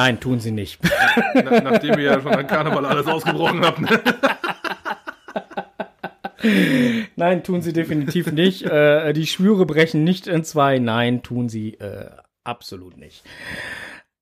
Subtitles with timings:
[0.00, 0.78] Nein, tun sie nicht.
[1.34, 3.80] Na, nachdem ihr ja schon an Karneval alles ausgebrochen habt.
[3.82, 4.00] Ne?
[7.16, 8.62] Nein, tun sie definitiv nicht.
[8.62, 10.78] Äh, die Schwüre brechen nicht in zwei.
[10.78, 12.08] Nein, tun sie äh,
[12.44, 13.24] absolut nicht.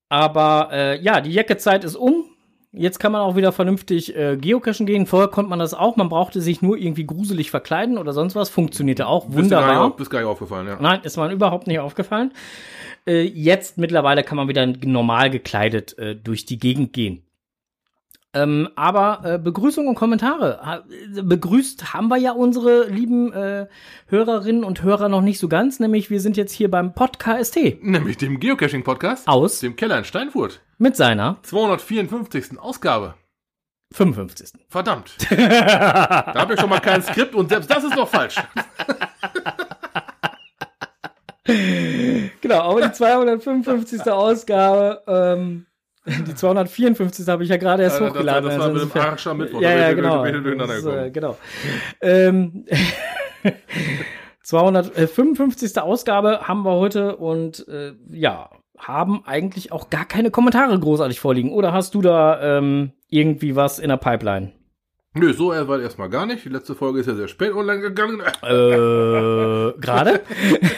[0.08, 2.24] Aber äh, ja, die Jacke-Zeit ist um.
[2.72, 5.06] Jetzt kann man auch wieder vernünftig äh, geocachen gehen.
[5.06, 5.94] Vorher konnte man das auch.
[5.94, 8.50] Man brauchte sich nur irgendwie gruselig verkleiden oder sonst was.
[8.50, 9.96] Funktionierte auch Bist dir gar nicht, wunderbar.
[9.96, 10.76] bist gar nicht aufgefallen, ja.
[10.80, 12.32] Nein, ist mir überhaupt nicht aufgefallen.
[13.06, 17.22] Äh, jetzt mittlerweile kann man wieder normal gekleidet äh, durch die Gegend gehen.
[18.34, 20.60] Ähm, aber äh, Begrüßung und Kommentare.
[20.62, 20.84] Ha,
[21.16, 23.66] äh, begrüßt haben wir ja unsere lieben äh,
[24.06, 28.18] Hörerinnen und Hörer noch nicht so ganz, nämlich wir sind jetzt hier beim Podcast Nämlich
[28.18, 30.60] dem Geocaching-Podcast aus dem Keller in Steinfurt.
[30.76, 32.58] mit seiner 254.
[32.58, 33.14] Ausgabe.
[33.94, 34.50] 55.
[34.68, 35.16] Verdammt.
[35.30, 38.36] da habe ich schon mal kein Skript und selbst das ist noch falsch.
[42.40, 44.00] Genau, aber die 255.
[44.12, 45.66] Ausgabe, ähm,
[46.06, 47.26] die 254.
[47.28, 48.48] habe ich ja gerade erst Ja, das- hochgeladen.
[48.50, 50.24] das war also mit dem Arsch am Mittwoch, Ja, ja, genau.
[50.66, 51.36] Das äh, genau.
[52.00, 52.64] Ähm,
[54.42, 55.78] 255.
[55.78, 61.52] Ausgabe haben wir heute und äh, ja, haben eigentlich auch gar keine Kommentare großartig vorliegen.
[61.52, 64.52] Oder hast du da ähm, irgendwie was in der Pipeline?
[65.14, 66.44] Nö, so weit erstmal gar nicht.
[66.44, 68.20] Die letzte Folge ist ja sehr spät online gegangen.
[68.20, 70.20] Äh, gerade?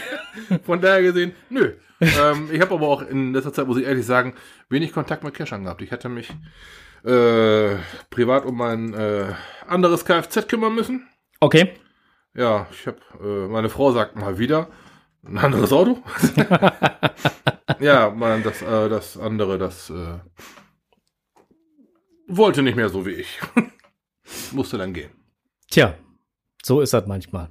[0.65, 1.73] Von daher gesehen, nö.
[2.01, 4.35] ähm, ich habe aber auch in letzter Zeit, muss ich ehrlich sagen,
[4.69, 5.83] wenig Kontakt mit Cachern gehabt.
[5.83, 6.31] Ich hatte mich
[7.05, 7.77] äh,
[8.11, 9.33] privat um mein äh,
[9.67, 11.09] anderes Kfz kümmern müssen.
[11.41, 11.75] Okay.
[12.35, 14.69] Ja, ich habe, äh, meine Frau sagt mal wieder,
[15.25, 16.03] ein anderes Auto.
[17.81, 20.19] ja, man, das, äh, das andere, das äh,
[22.29, 23.41] wollte nicht mehr so wie ich.
[24.53, 25.11] Musste dann gehen.
[25.71, 25.95] Tja,
[26.63, 27.49] so ist das manchmal.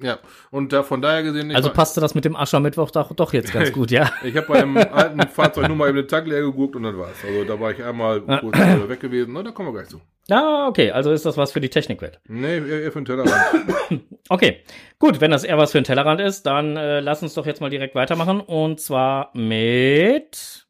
[0.00, 0.18] Ja,
[0.50, 3.52] und da, von daher gesehen, Also war- passte das mit dem Aschermittwoch doch, doch jetzt
[3.52, 4.10] ganz gut, ja.
[4.24, 7.16] Ich habe beim alten Fahrzeug nur mal eben den Tank leer geguckt und dann war's.
[7.24, 9.32] Also da war ich einmal kurz äh, weg gewesen.
[9.32, 10.00] Na, da kommen wir gleich zu.
[10.28, 12.20] Ah, okay, also ist das was für die Technikwelt.
[12.26, 14.02] Nee, eher, eher für den Tellerrand.
[14.28, 14.62] Okay,
[14.98, 17.60] gut, wenn das eher was für ein Tellerrand ist, dann äh, lass uns doch jetzt
[17.60, 18.40] mal direkt weitermachen.
[18.40, 20.66] Und zwar mit.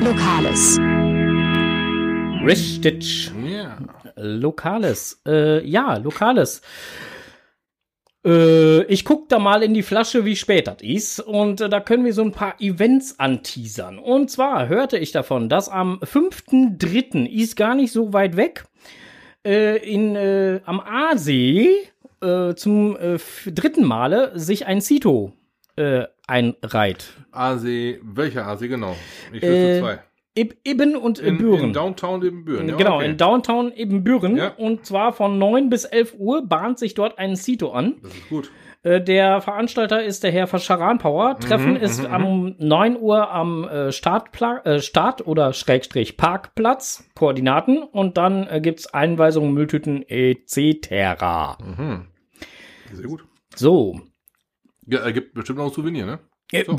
[0.00, 0.78] Lokales.
[2.44, 3.30] Richtig.
[3.44, 3.78] ja.
[4.16, 5.20] Lokales.
[5.26, 6.62] Äh, ja, Lokales.
[8.24, 11.20] Äh, ich guck da mal in die Flasche, wie spät das ist.
[11.20, 13.98] Und äh, da können wir so ein paar Events anteasern.
[13.98, 17.26] Und zwar hörte ich davon, dass am 5.3.
[17.26, 18.64] ist gar nicht so weit weg,
[19.44, 21.68] äh, in, äh, am Aasee
[22.20, 22.96] äh, zum
[23.46, 25.32] dritten Male sich ein Cito
[26.26, 27.14] einreiht.
[27.30, 28.94] Aasee, welcher Aasee genau?
[29.32, 29.98] Ich wüsste zwei.
[30.34, 31.64] Ib Ibben und In, Büren.
[31.64, 32.68] in Downtown Ibbenbüren.
[32.68, 33.06] Ja, genau, okay.
[33.06, 34.36] in Downtown Ibbenbüren.
[34.36, 34.54] Ja.
[34.56, 37.96] Und zwar von 9 bis 11 Uhr bahnt sich dort ein Cito an.
[38.02, 38.50] Das ist gut.
[38.82, 41.34] Äh, der Veranstalter ist der Herr Scharanpower.
[41.34, 47.04] Mhm, Treffen ist um 9 Uhr am äh, Startpla äh, Start- oder Schrägstrich Parkplatz.
[47.14, 47.82] Koordinaten.
[47.82, 51.58] Und dann äh, gibt's Einweisungen, Mülltüten etc.
[51.62, 52.06] Mhm.
[52.92, 53.24] Sehr gut.
[53.54, 54.00] So.
[54.86, 56.18] Ja, er gibt bestimmt noch ein Souvenir, ne?
[56.66, 56.76] So.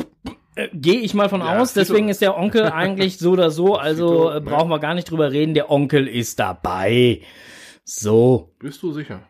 [0.55, 3.75] Äh, Gehe ich mal von Ja, aus, deswegen ist der Onkel eigentlich so oder so,
[3.75, 7.21] also äh, brauchen wir gar nicht drüber reden, der Onkel ist dabei.
[7.83, 8.53] So.
[8.59, 9.21] Bist du sicher?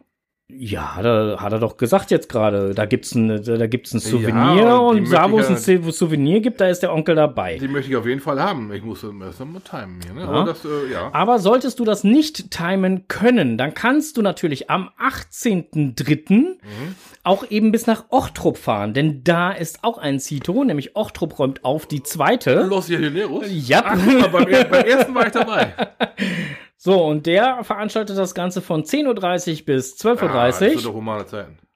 [0.57, 2.73] Ja, er, hat er doch gesagt jetzt gerade.
[2.73, 5.67] Da gibt's ein, da, da gibt's ein Ja, Souvenir und die und da, wo es
[5.67, 7.57] ein Souvenir gibt, da ist der Onkel dabei.
[7.57, 8.71] Die möchte ich auf jeden Fall haben.
[8.73, 9.31] Ich muss das mal
[9.61, 10.21] timen hier, ne?
[10.21, 10.27] Ja.
[10.27, 11.09] Aber das, äh, ja.
[11.13, 16.33] Aber solltest du das nicht timen können, dann kannst du natürlich am 18.03.
[16.33, 16.95] Mhm.
[17.23, 21.63] auch eben bis nach Ochtrup fahren, denn da ist auch ein Cito, nämlich Ochtrup räumt
[21.65, 22.63] auf die zweite.
[22.63, 23.45] Los Jadineros?
[23.49, 23.83] Ja.
[23.85, 25.73] Ach, beim, beim ersten war ich dabei.
[26.85, 30.81] So, und der veranstaltet das Ganze von 10.30 Uhr bis 12.30 Ah, das sind Uhr.
[30.81, 31.57] doch humane Zeiten.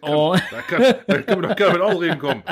[0.00, 0.34] Oh.
[0.50, 2.42] Da kann, da doch gar nicht mit Ausreden kommen.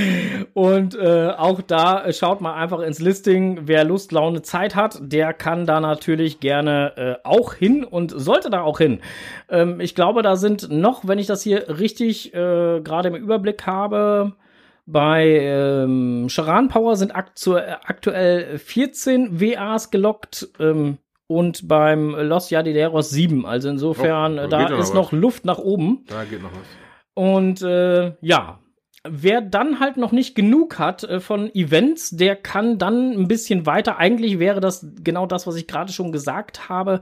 [0.54, 3.60] Und äh, auch da äh, schaut mal einfach ins Listing.
[3.68, 8.50] Wer Lust, Laune, Zeit hat, der kann da natürlich gerne äh, auch hin und sollte
[8.50, 9.00] da auch hin.
[9.48, 13.64] Ähm, ich glaube, da sind noch, wenn ich das hier richtig äh, gerade im Überblick
[13.64, 14.32] habe,
[14.86, 20.48] bei ähm, Charan Power sind aktu aktuell 14 WAs gelockt.
[20.58, 20.98] Ähm,
[21.28, 23.46] und beim Los Yadideros 7.
[23.46, 24.94] Also insofern, Oh, da da noch ist was.
[24.94, 26.04] noch Luft nach oben.
[26.08, 26.66] Da geht noch was.
[27.14, 28.58] Und äh, ja,
[29.08, 33.66] wer dann halt noch nicht genug hat äh, von Events, der kann dann ein bisschen
[33.66, 33.98] weiter.
[33.98, 37.00] Eigentlich wäre das genau das, was ich gerade schon gesagt habe,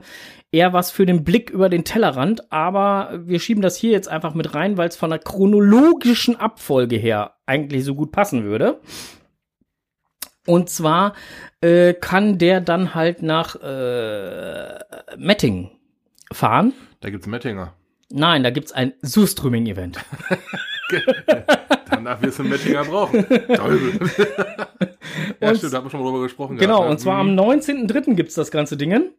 [0.51, 2.51] eher was für den Blick über den Tellerrand.
[2.51, 6.95] Aber wir schieben das hier jetzt einfach mit rein, weil es von der chronologischen Abfolge
[6.97, 8.79] her eigentlich so gut passen würde.
[10.47, 11.13] Und zwar
[11.61, 14.79] äh, kann der dann halt nach äh,
[15.17, 15.71] Metting
[16.31, 16.73] fahren.
[17.01, 17.73] Da gibt's Mettinger.
[18.09, 19.99] Nein, da gibt's ein Surströmming-Event.
[21.89, 23.27] Danach wirst du einen Mettinger brauchen.
[23.27, 23.99] Teufel.
[25.41, 26.57] ja, stimmt, da haben wir schon mal drüber gesprochen.
[26.57, 26.91] Genau, gehabt, ne?
[26.91, 27.39] und zwar am Mhm.
[27.39, 28.15] 19.03.
[28.15, 29.11] gibt's das ganze Dingen.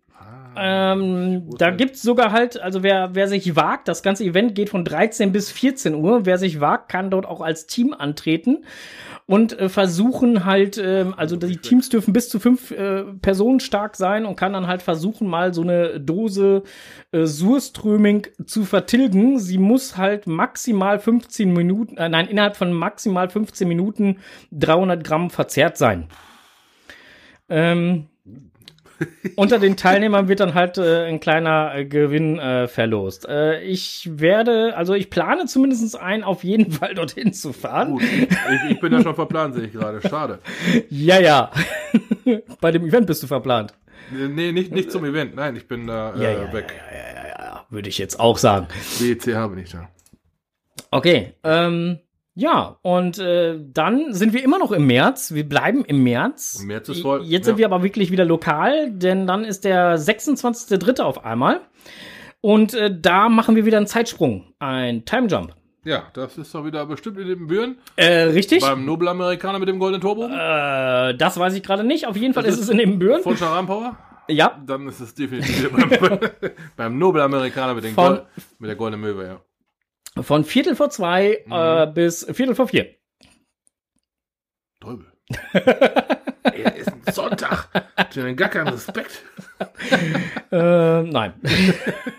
[0.61, 4.85] Ähm, da gibt's sogar halt, also wer, wer sich wagt, das ganze Event geht von
[4.85, 6.27] 13 bis 14 Uhr.
[6.27, 8.65] Wer sich wagt, kann dort auch als Team antreten
[9.29, 13.95] und äh, versuchen halt, ähm, also die Teams dürfen bis zu fünf äh, Personen stark
[13.95, 16.63] sein und kann dann halt versuchen, mal so eine Dose
[17.13, 19.39] äh, Surströming zu vertilgen.
[19.39, 24.17] Sie muss halt maximal 15 Minuten, äh, nein, innerhalb von maximal 15 Minuten
[24.53, 26.09] 300 Gramm verzehrt sein.
[27.51, 28.07] Ähm,
[29.37, 33.29] unter den Teilnehmern wird dann halt äh, ein kleiner äh, Gewinn äh, verlost.
[33.29, 37.93] Äh, ich werde, also ich plane zumindest ein, auf jeden Fall dorthin zu fahren.
[37.93, 40.01] Gut, ich, ich bin ja schon verplant, sehe ich gerade.
[40.09, 40.39] Schade.
[40.91, 41.51] Ja, ja.
[42.61, 43.75] Bei dem Event bist du verplant.
[44.11, 45.35] Nee, nicht, nicht zum Event.
[45.35, 46.75] Nein, ich bin da äh, Ja, ja, weg.
[46.91, 48.69] Ja, ja, ja, würde ich jetzt auch sagen.
[48.99, 49.89] BCH bin ich da.
[50.91, 51.99] Okay, ähm,
[52.39, 55.35] ja, und äh, dann sind wir immer noch im März.
[55.35, 56.61] Wir bleiben im März.
[56.61, 57.59] Im März ist voll, Jetzt sind ja.
[57.59, 61.01] wir aber wirklich wieder lokal, denn dann ist der 26.3.
[61.03, 61.63] auf einmal.
[62.41, 65.57] Und äh, da machen wir wieder einen Zeitsprung, ein Time Jump.
[65.83, 67.79] Ja, das ist doch wieder bestimmt in den Büren.
[67.97, 68.61] Äh, richtig?
[68.61, 70.27] Beim Nobelamerikaner mit dem goldenen Turbo.
[70.27, 72.07] Äh, das weiß ich gerade nicht.
[72.07, 73.21] Auf jeden Fall Das ist es in den Büren.
[73.23, 73.97] Von Charan Power.
[74.29, 76.21] Ja, Dann ist es definitiv beim,
[76.77, 78.27] beim Nobelamerikaner mit, den Gold,
[78.61, 79.41] mit der goldenen Möwe, ja.
[80.23, 81.53] Von Viertel vor zwei Mhm.
[81.53, 82.95] äh, bis Viertel vor vier.
[84.81, 85.07] Teufel.
[86.43, 87.69] Das ist ein Sonntag.
[88.11, 89.23] Ich hab gar keinen Respekt.
[90.51, 91.35] Äh, nein.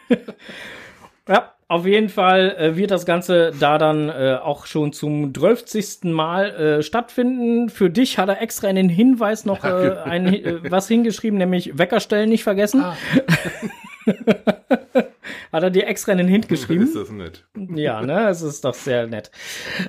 [1.28, 6.04] ja, auf jeden Fall äh, wird das Ganze da dann äh, auch schon zum 12.
[6.04, 7.70] Mal äh, stattfinden.
[7.70, 11.78] Für dich hat er extra in den Hinweis noch äh, ein, äh, was hingeschrieben, nämlich
[11.78, 12.82] Weckerstellen nicht vergessen.
[12.84, 12.96] Ah.
[15.52, 16.84] hat er dir extra in den Hint geschrieben.
[16.84, 17.46] Ist das nett.
[17.76, 19.32] Ja, ne, es ist doch sehr nett.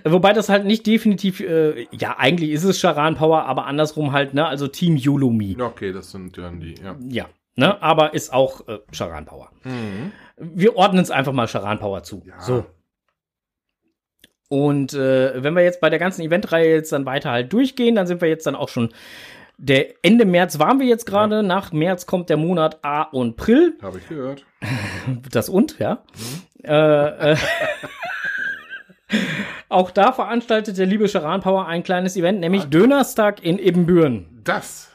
[0.04, 4.34] Wobei das halt nicht definitiv, äh, ja, eigentlich ist es Charan Power, aber andersrum halt,
[4.34, 5.56] ne, also Team Yulumi.
[5.60, 6.96] Okay, das sind dann die, ja.
[7.08, 7.26] Ja,
[7.56, 9.50] ne, aber ist auch äh, Charan Power.
[10.36, 12.22] Wir ordnen es einfach mal Charan Power zu.
[12.26, 12.40] Ja.
[12.40, 12.66] So.
[14.48, 18.08] Und äh, wenn wir jetzt bei der ganzen Eventreihe jetzt dann weiter halt durchgehen, dann
[18.08, 18.92] sind wir jetzt dann auch schon
[19.62, 21.42] der Ende März waren wir jetzt gerade.
[21.42, 23.76] Nach März kommt der Monat A und April.
[23.82, 24.44] Habe ich gehört.
[25.30, 26.02] Das und, ja.
[26.62, 27.36] Äh, äh,
[29.68, 34.26] auch da veranstaltet der liebe Power ein kleines Event, nämlich Dönerstag in Ebenbüren.
[34.44, 34.90] Das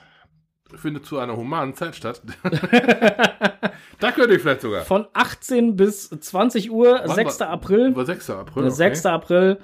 [0.75, 2.21] findet zu einer humanen Zeit statt.
[3.99, 4.81] da könnte ich vielleicht sogar.
[4.83, 7.39] Von 18 bis 20 Uhr, Wann 6.
[7.39, 7.87] war- April.
[7.87, 8.29] Über 6.
[8.29, 8.63] April.
[8.63, 9.05] Der 6.
[9.05, 9.57] April,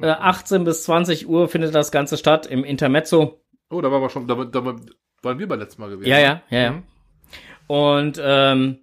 [0.00, 3.43] äh, 18 bis 20 Uhr findet das Ganze statt im Intermezzo.
[3.70, 6.08] Oh, da waren wir schon, da, da waren wir beim letzten Mal gewesen.
[6.08, 6.72] Ja, ja, ja, ja.
[6.72, 6.82] Mhm.
[7.66, 8.78] Und ähm,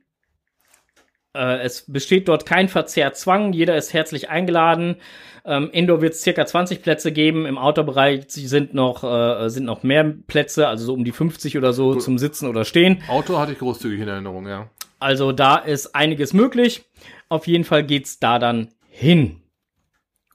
[1.34, 3.54] äh, es besteht dort kein Verzehrzwang.
[3.54, 4.98] Jeder ist herzlich eingeladen.
[5.46, 7.46] Ähm, Indoor wird es circa 20 Plätze geben.
[7.46, 11.74] Im Outdoor-Bereich sind noch, äh, sind noch mehr Plätze, also so um die 50 oder
[11.74, 13.04] so zum Sitzen oder Stehen.
[13.08, 14.70] Auto hatte ich großzügig in Erinnerung, ja.
[15.00, 16.84] Also da ist einiges möglich.
[17.28, 19.42] Auf jeden Fall geht's da dann hin.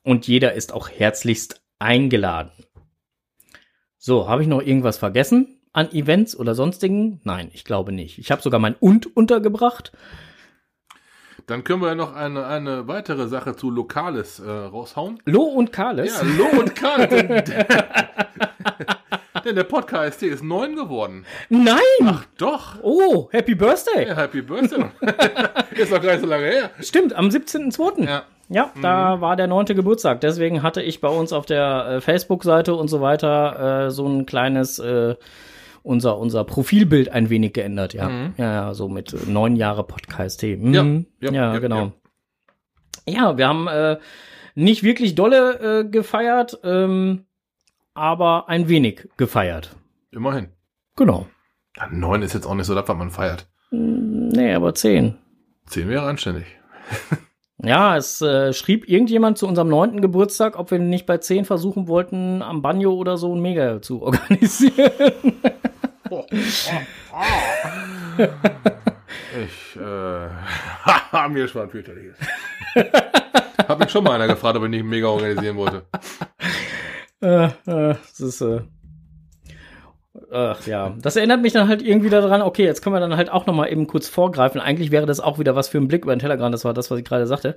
[0.02, 2.50] Und jeder ist auch herzlichst eingeladen.
[4.06, 7.20] So, habe ich noch irgendwas vergessen an Events oder sonstigen?
[7.24, 8.18] Nein, ich glaube nicht.
[8.18, 9.90] Ich habe sogar mein und untergebracht.
[11.48, 15.18] Dann können wir ja noch eine, eine weitere Sache zu Lokales äh, raushauen.
[15.24, 16.20] Lo und Kales.
[16.20, 17.08] Ja, Lo und Karl.
[17.08, 17.28] denn,
[19.44, 21.26] denn der Podcast ist neun geworden.
[21.48, 21.80] Nein!
[22.04, 22.76] Ach doch.
[22.82, 24.06] Oh, Happy Birthday!
[24.06, 24.84] Ja, Happy Birthday.
[25.72, 26.70] ist doch gar nicht so lange her.
[26.78, 28.04] Stimmt, am 17.02.
[28.04, 28.22] Ja.
[28.48, 30.20] Ja, da war der neunte Geburtstag.
[30.20, 34.24] Deswegen hatte ich bei uns auf der äh, Facebook-Seite und so weiter äh, so ein
[34.24, 35.16] kleines, äh,
[35.82, 38.08] unser, unser Profilbild ein wenig geändert, ja.
[38.36, 40.42] Ja, ja, so mit äh, neun Jahre Podcast.
[40.44, 40.72] Mhm.
[40.72, 41.92] Ja, Ja, ja, ja, ja, genau.
[43.08, 43.36] Ja.
[43.36, 43.98] wir haben äh,
[44.54, 47.24] nicht wirklich dolle äh, gefeiert, ähm,
[47.94, 49.74] aber ein wenig gefeiert.
[50.12, 50.48] Immerhin.
[50.94, 51.26] Genau.
[51.76, 53.48] Ja, neun ist jetzt auch nicht so das, was man feiert.
[53.70, 55.18] Nee, aber zehn.
[55.66, 56.46] Zehn wäre anständig.
[57.62, 61.88] Ja, es äh, schrieb irgendjemand zu unserem neunten Geburtstag, ob wir nicht bei zehn versuchen
[61.88, 65.12] wollten, am Banjo oder so ein Mega zu organisieren.
[69.44, 72.16] Ich, äh, mir schon fürchterliches.
[73.68, 75.82] Hat mich schon mal einer gefragt, ob ich nicht mega organisieren wollte.
[77.20, 78.62] äh, äh, das ist, äh,
[80.36, 83.30] ach ja, das erinnert mich dann halt irgendwie daran, okay, jetzt können wir dann halt
[83.30, 84.60] auch noch mal eben kurz vorgreifen.
[84.60, 86.90] Eigentlich wäre das auch wieder was für einen Blick über den Telegram, das war das,
[86.90, 87.54] was ich gerade sagte.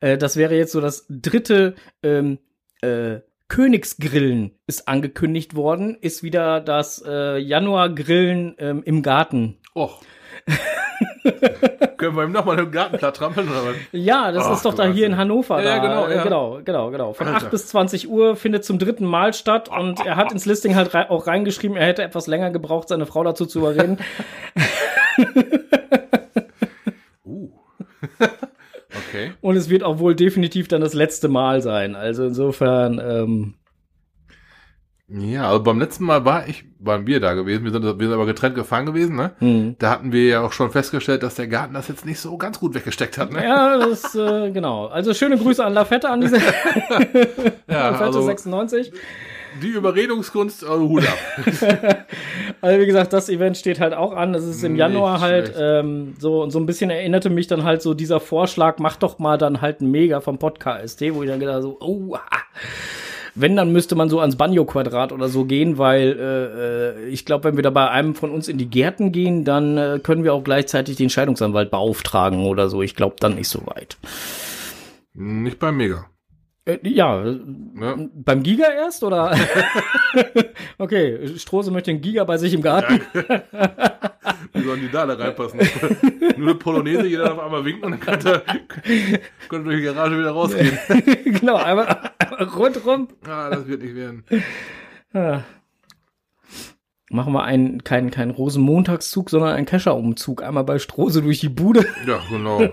[0.00, 2.38] Äh, das wäre jetzt so das dritte ähm,
[2.80, 9.58] äh, Königsgrillen ist angekündigt worden, ist wieder das äh, Januargrillen ähm, im Garten.
[9.74, 10.00] Och.
[12.02, 13.74] Können wir ihm nochmal im Garten platt trampeln oder was?
[13.92, 15.16] Ja, das Ach, ist doch da hier in.
[15.16, 15.62] Hannover.
[15.62, 15.82] Ja, da.
[15.86, 16.22] genau, Äh, ja.
[16.24, 17.46] genau, genau, genau, Von Alter.
[17.46, 20.92] 8 bis 20 Uhr findet zum dritten Mal statt und er hat ins Listing halt
[20.94, 23.98] rei- auch reingeschrieben, er hätte etwas länger gebraucht, seine Frau dazu zu überreden.
[27.24, 27.50] Uh.
[28.90, 29.32] okay.
[29.40, 31.94] und es wird auch wohl definitiv dann das letzte Mal sein.
[31.94, 33.54] Also insofern, ähm,
[35.14, 38.12] Ja, also beim letzten Mal war ich, waren wir da gewesen, wir sind, wir sind
[38.12, 39.32] aber getrennt gefahren gewesen, ne?
[39.40, 39.76] hm.
[39.78, 42.58] Da hatten wir ja auch schon festgestellt, dass der Garten das jetzt nicht so ganz
[42.58, 43.44] gut weggesteckt hat, ne?
[43.44, 44.86] ja, das, äh, genau.
[44.86, 46.36] Also schöne Grüße an Lafette an diese
[47.68, 48.90] Ja, Lafette also 96.
[49.62, 51.18] die Überredungskunst, also Hut ab.
[52.60, 54.32] Also wie gesagt, das Event steht halt auch an.
[54.32, 55.60] Das ist im Nicht Januar halt schlecht.
[55.60, 59.18] ähm, so und so ein bisschen erinnerte mich dann halt so dieser Vorschlag, mach doch
[59.18, 62.20] mal dann halt ein Mega vom Podcast, wo ich dann gedacht so, oh, ah.
[63.34, 67.44] Wenn dann müsste man so ans Banjo-Quadrat oder so gehen, weil äh, äh, ich glaube,
[67.44, 70.34] wenn wir da bei einem von uns in die Gärten gehen, dann äh, können wir
[70.34, 72.82] auch gleichzeitig den Scheidungsanwalt beauftragen oder so.
[72.82, 73.96] Ich glaube dann nicht so weit.
[75.14, 76.06] Nicht beim Mega.
[76.64, 77.40] Äh, ja, äh,
[77.74, 78.10] Ne?
[78.14, 79.36] beim Giga erst oder?
[80.78, 83.00] okay, Strose möchte einen Giga bei sich im Garten.
[84.52, 85.58] Wie sollen die da da reinpassen?
[86.36, 88.44] Nur eine Polonaise, jeder darf einmal winken und dann kann kann
[89.50, 90.78] er durch die Garage wieder rausgehen.
[91.24, 93.08] genau, einmal, einmal rundrum.
[93.26, 94.24] Ah, das wird nicht werden.
[95.14, 95.44] Ja.
[97.12, 100.42] Machen wir einen, keinen, keinen Rosenmontagszug, sondern einen Kescher-Umzug.
[100.42, 101.84] Einmal bei Strose durch die Bude.
[102.06, 102.60] Ja, genau.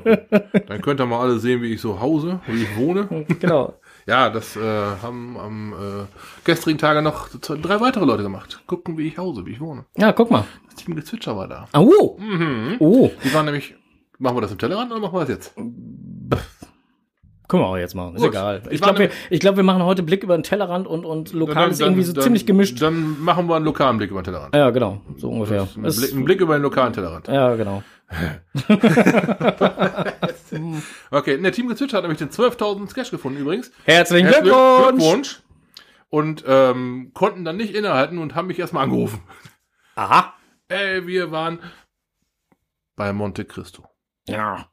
[0.67, 3.25] Dann könnt ihr mal alle sehen, wie ich so hause, wie ich wohne.
[3.39, 3.73] genau.
[4.07, 4.59] Ja, das äh,
[5.03, 6.05] haben am äh,
[6.43, 8.59] gestrigen Tage noch drei weitere Leute gemacht.
[8.65, 9.85] Gucken, wie ich hause, wie ich wohne.
[9.97, 10.45] Ja, guck mal.
[10.65, 11.67] Das Team Gezwitscher war da.
[11.77, 12.77] Oh, Mhm.
[12.79, 13.11] oh.
[13.23, 13.75] Die waren nämlich,
[14.17, 15.53] machen wir das im Tellerrand oder machen wir das jetzt?
[17.49, 18.15] Können wir auch jetzt machen.
[18.15, 18.29] Ist Gut.
[18.29, 18.61] egal.
[18.67, 21.33] Ich Ich glaube, wir, ich glaub, wir machen heute Blick über den Tellerrand und, und
[21.33, 22.81] lokal Dann- ist irgendwie so dann- ziemlich gemischt.
[22.81, 24.55] Dann machen wir einen lokalen Blick über den Tellerrand.
[24.55, 25.01] ja, genau.
[25.17, 25.67] So ungefähr.
[25.75, 27.27] Ein Blick, ein Blick über den lokalen Tellerrand.
[27.27, 27.83] ja, genau.
[31.11, 33.71] Okay, in der Team Gezwitscher hat nämlich den 12.000 Sketch gefunden übrigens.
[33.85, 34.97] Herzlichen Herzlichen Glückwunsch!
[35.03, 35.41] Glückwunsch.
[36.09, 39.21] Und ähm, konnten dann nicht innehalten und haben mich erstmal angerufen.
[39.95, 40.33] Aha.
[40.67, 41.59] Ey, wir waren
[42.95, 43.83] bei Monte Cristo.
[44.27, 44.67] Ja.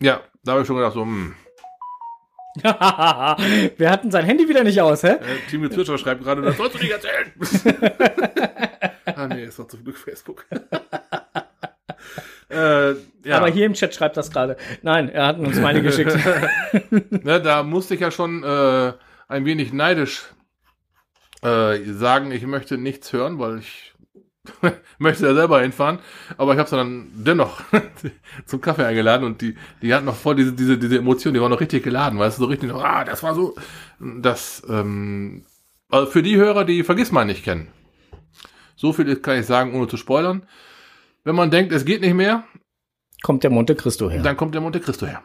[0.00, 1.34] Ja, da habe ich schon gedacht, so, hm.
[3.76, 5.12] wir hatten sein Handy wieder nicht aus, hä?
[5.12, 7.32] Äh, Team Gezwitscher schreibt gerade, das sollst du nicht erzählen.
[9.06, 10.46] ah, nee, ist doch zum Glück Facebook.
[12.50, 14.56] äh, ja, Aber hier im Chat schreibt das gerade.
[14.82, 16.16] Nein, er hat uns meine geschickt.
[17.10, 18.92] ne, da musste ich ja schon äh,
[19.28, 20.24] ein wenig neidisch
[21.42, 23.91] äh, sagen, ich möchte nichts hören, weil ich
[24.98, 25.98] möchte da selber hinfahren.
[26.36, 27.62] Aber ich habe sie dann dennoch
[28.46, 31.50] zum Kaffee eingeladen und die, die hatten noch voll diese, diese, diese Emotion, die waren
[31.50, 33.54] noch richtig geladen, weißt du, so richtig, noch, ah, das war so,
[34.00, 35.44] das, ähm,
[35.88, 37.68] also für die Hörer, die Vergiss mal nicht kennen.
[38.76, 40.46] So viel kann ich sagen, ohne zu spoilern.
[41.24, 42.44] Wenn man denkt, es geht nicht mehr,
[43.22, 44.22] Kommt der Monte Cristo her.
[44.22, 45.22] dann kommt der Monte Cristo her.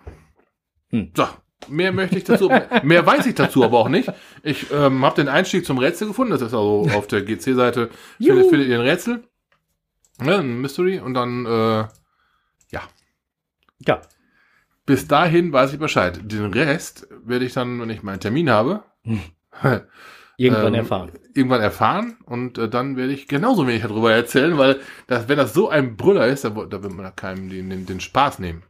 [0.91, 1.11] Hm.
[1.15, 1.27] So,
[1.67, 2.49] mehr möchte ich dazu,
[2.83, 4.11] mehr weiß ich dazu aber auch nicht.
[4.43, 6.31] Ich ähm, habe den Einstieg zum Rätsel gefunden.
[6.31, 9.23] Das ist also auf der GC-Seite findet, findet ihr ein Rätsel,
[10.19, 11.87] ne, ein Mystery und dann äh,
[12.71, 12.81] ja.
[13.85, 14.01] Ja.
[14.85, 16.19] Bis dahin weiß ich Bescheid.
[16.23, 18.83] Den Rest werde ich dann, wenn ich meinen Termin habe,
[20.39, 21.11] Irgendwann ähm, erfahren.
[21.33, 25.53] Irgendwann erfahren und äh, dann werde ich genauso wenig darüber erzählen, weil das, wenn das
[25.53, 28.37] so ein Brüller ist, da, wo- da wird man da keinem den, den, den Spaß
[28.39, 28.61] nehmen.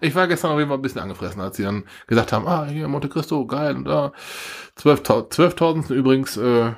[0.00, 2.64] Ich war gestern auf jeden Fall ein bisschen angefressen, als sie dann gesagt haben, ah,
[2.64, 4.12] hier Monte Cristo, geil, und da
[4.78, 6.72] 12.000 12.000 übrigens äh,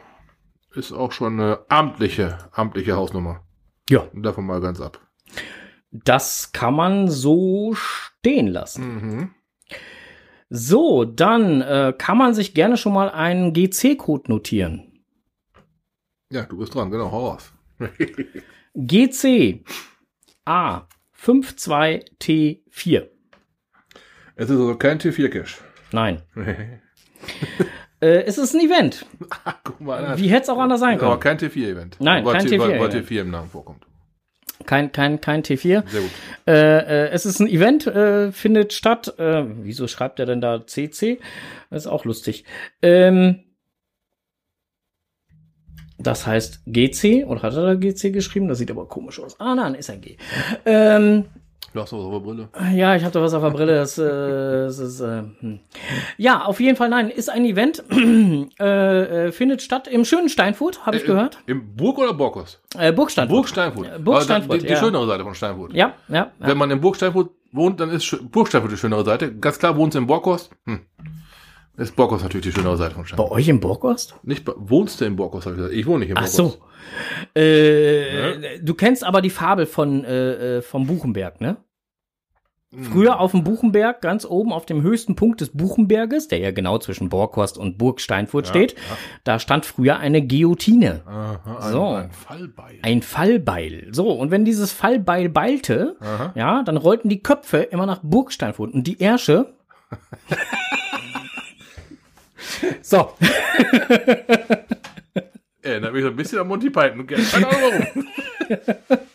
[0.75, 3.45] ist auch schon eine amtliche, amtliche Hausnummer.
[3.89, 4.07] Ja.
[4.13, 5.01] Davon mal ganz ab.
[5.93, 8.95] Das kann man so stehen lassen.
[8.95, 9.35] Mhm.
[10.49, 15.05] So, dann äh, kann man sich gerne schon mal einen GC-Code notieren.
[16.31, 17.53] Ja, du bist dran, genau, hau raus.
[18.75, 19.65] GC
[21.23, 23.09] A52T4.
[24.35, 25.61] Es ist also kein T4-Cache.
[25.93, 26.23] Nein.
[28.01, 29.07] Äh, es ist ein Event.
[29.63, 30.19] Guck mal an.
[30.19, 31.39] Wie hätte es auch anders sein Aber können?
[31.39, 31.99] kein T4-Event.
[32.01, 33.09] Nein, weil kein T- Weil, T4 weil Event.
[33.09, 33.85] T4 im Namen vorkommt.
[34.67, 35.89] Kein, kein, kein T4.
[35.89, 36.11] Sehr gut.
[36.49, 39.15] Äh, äh, es ist ein Event, äh, findet statt.
[39.21, 41.21] Äh, wieso schreibt er denn da CC?
[41.71, 42.45] Das ist auch lustig.
[42.83, 43.45] Ähm,
[46.03, 48.49] das heißt GC, oder hat er da GC geschrieben?
[48.49, 49.39] Das sieht aber komisch aus.
[49.39, 50.17] Ah, nein, ist ein G.
[50.65, 51.25] Ähm,
[51.75, 52.49] Du hast doch so eine Brille.
[52.75, 53.75] ja, ich habe da was auf der Brille.
[53.77, 55.61] Das, äh, das ist, äh, hm.
[56.19, 57.83] Ja, auf jeden Fall, nein, ist ein Event.
[58.61, 61.39] äh, äh, findet statt im schönen Steinfurt, habe ich Äh, gehört.
[61.47, 62.61] Im Burg oder Borkos?
[62.79, 63.35] Äh, Burg Steinfurt.
[63.35, 63.87] Burg Steinfurt.
[63.87, 64.79] Äh, Burg Steinfurt, Die, die ja.
[64.81, 65.73] schönere Seite von Steinfurt.
[65.73, 66.15] Ja, ja.
[66.15, 66.33] ja.
[66.41, 69.35] Wenn man in Burg Steinfurt wohnt, dann ist Burg Steinfurt die schönere Seite.
[69.35, 70.51] Ganz klar, wohnst du in Borkhorst?
[70.67, 70.81] Hm.
[71.83, 73.31] Ist Borkhorst natürlich die schönere Seite von Bei Steinfurt.
[73.33, 74.15] euch im Borkost?
[74.23, 75.75] Nicht, bei- wohnst du in Borkhorst, habe ich gesagt.
[75.79, 76.59] Ich wohne nicht in Ach Borkhorst.
[77.35, 77.41] so.
[77.41, 81.57] Äh, Du kennst aber die Fabel von äh, äh, vom Buchenberg, ne?
[82.91, 86.79] Früher auf dem Buchenberg, ganz oben auf dem höchsten Punkt des Buchenberges, der ja genau
[86.79, 88.77] zwischen Borkhorst und Burg Steinfurt steht,
[89.25, 91.03] da stand früher eine Guillotine.
[91.05, 91.85] Aha, ein, So.
[91.89, 92.79] ein Fallbeil.
[92.81, 93.89] Ein Fallbeil.
[93.93, 96.33] So, und wenn dieses Fallbeil beilte, Aha.
[96.35, 98.73] ja, dann rollten die Köpfe immer nach Burg Steinfurt.
[98.73, 99.53] Und die Ärsche.
[102.83, 103.13] so,
[105.63, 107.07] Erinnert mich so ein bisschen an Monty Python.
[107.07, 108.07] Keine Ahnung warum.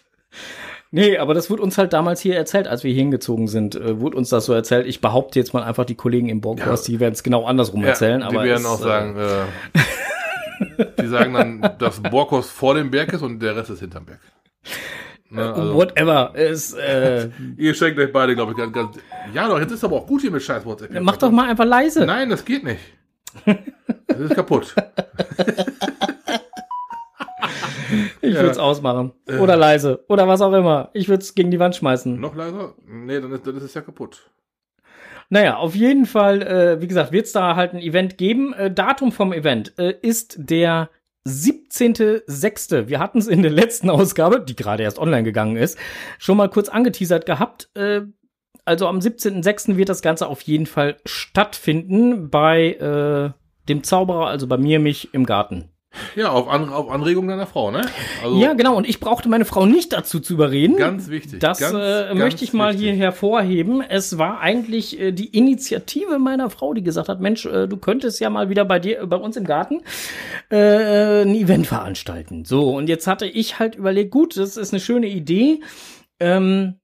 [0.90, 4.00] Nee, aber das wurde uns halt damals hier erzählt, als wir hier hingezogen sind, äh,
[4.00, 4.88] wurde uns das so erzählt.
[4.88, 8.22] Ich behaupte jetzt mal einfach, die Kollegen im Borghorst, die werden es genau andersrum erzählen.
[8.22, 12.76] Ja, aber die werden es, auch äh, sagen, äh, die sagen dann, dass Borkhorst vor
[12.76, 14.22] dem Berg ist und der Rest ist hinterm Berg.
[15.30, 16.34] Ne, also, Whatever.
[16.36, 18.98] Ist, äh, ihr schenkt euch beide, glaube ich, ganz, ganz.
[19.34, 21.02] Ja, doch, jetzt ist aber auch gut hier mit scheiß WhatsApp.
[21.02, 22.06] mach doch mal einfach leise.
[22.06, 22.80] Nein, das geht nicht.
[24.08, 24.76] Das ist kaputt.
[28.22, 28.40] ich ja.
[28.40, 29.14] würde es ausmachen.
[29.40, 30.04] Oder leise.
[30.08, 30.90] Oder was auch immer.
[30.94, 32.20] Ich würde es gegen die Wand schmeißen.
[32.20, 32.74] Noch leiser?
[32.86, 34.30] Nee, dann ist, dann ist es ja kaputt.
[35.30, 38.54] Naja, auf jeden Fall, äh, wie gesagt, wird es da halt ein Event geben.
[38.54, 40.90] Äh, Datum vom Event äh, ist der
[41.28, 42.88] 17.06.
[42.88, 45.78] Wir hatten es in der letzten Ausgabe, die gerade erst online gegangen ist,
[46.18, 47.70] schon mal kurz angeteasert gehabt.
[47.76, 48.02] Äh,
[48.68, 49.78] also am 17.06.
[49.78, 53.32] wird das Ganze auf jeden Fall stattfinden bei äh,
[53.70, 55.70] dem Zauberer, also bei mir, mich im Garten.
[56.16, 57.82] Ja, auf, An auf Anregung deiner Frau, ne?
[58.24, 58.76] Also, Ja, genau.
[58.76, 60.76] Und ich brauchte meine Frau nicht dazu zu überreden.
[60.76, 61.40] Ganz wichtig.
[61.40, 62.90] Das ganz, äh, ganz möchte ich mal wichtig.
[62.90, 63.82] hier hervorheben.
[63.82, 68.20] Es war eigentlich äh, die Initiative meiner Frau, die gesagt hat, Mensch, äh, du könntest
[68.20, 69.82] ja mal wieder bei dir, bei uns im Garten
[70.50, 72.46] äh, ein Event veranstalten.
[72.46, 75.62] So, und jetzt hatte ich halt überlegt, gut, das ist eine schöne Idee.
[76.20, 76.76] Ähm,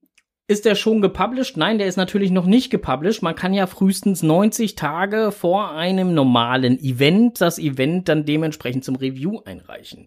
[0.46, 1.56] ist der schon gepublished?
[1.56, 3.22] Nein, der ist natürlich noch nicht gepublished.
[3.22, 8.96] Man kann ja frühestens 90 Tage vor einem normalen Event das Event dann dementsprechend zum
[8.96, 10.06] Review einreichen.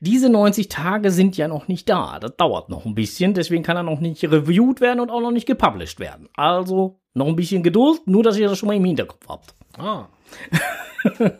[0.00, 2.18] Diese 90 Tage sind ja noch nicht da.
[2.18, 3.34] Das dauert noch ein bisschen.
[3.34, 6.28] Deswegen kann er noch nicht reviewed werden und auch noch nicht gepublished werden.
[6.34, 9.54] Also noch ein bisschen Geduld, nur dass ihr das schon mal im Hinterkopf habt.
[9.78, 10.08] Ah,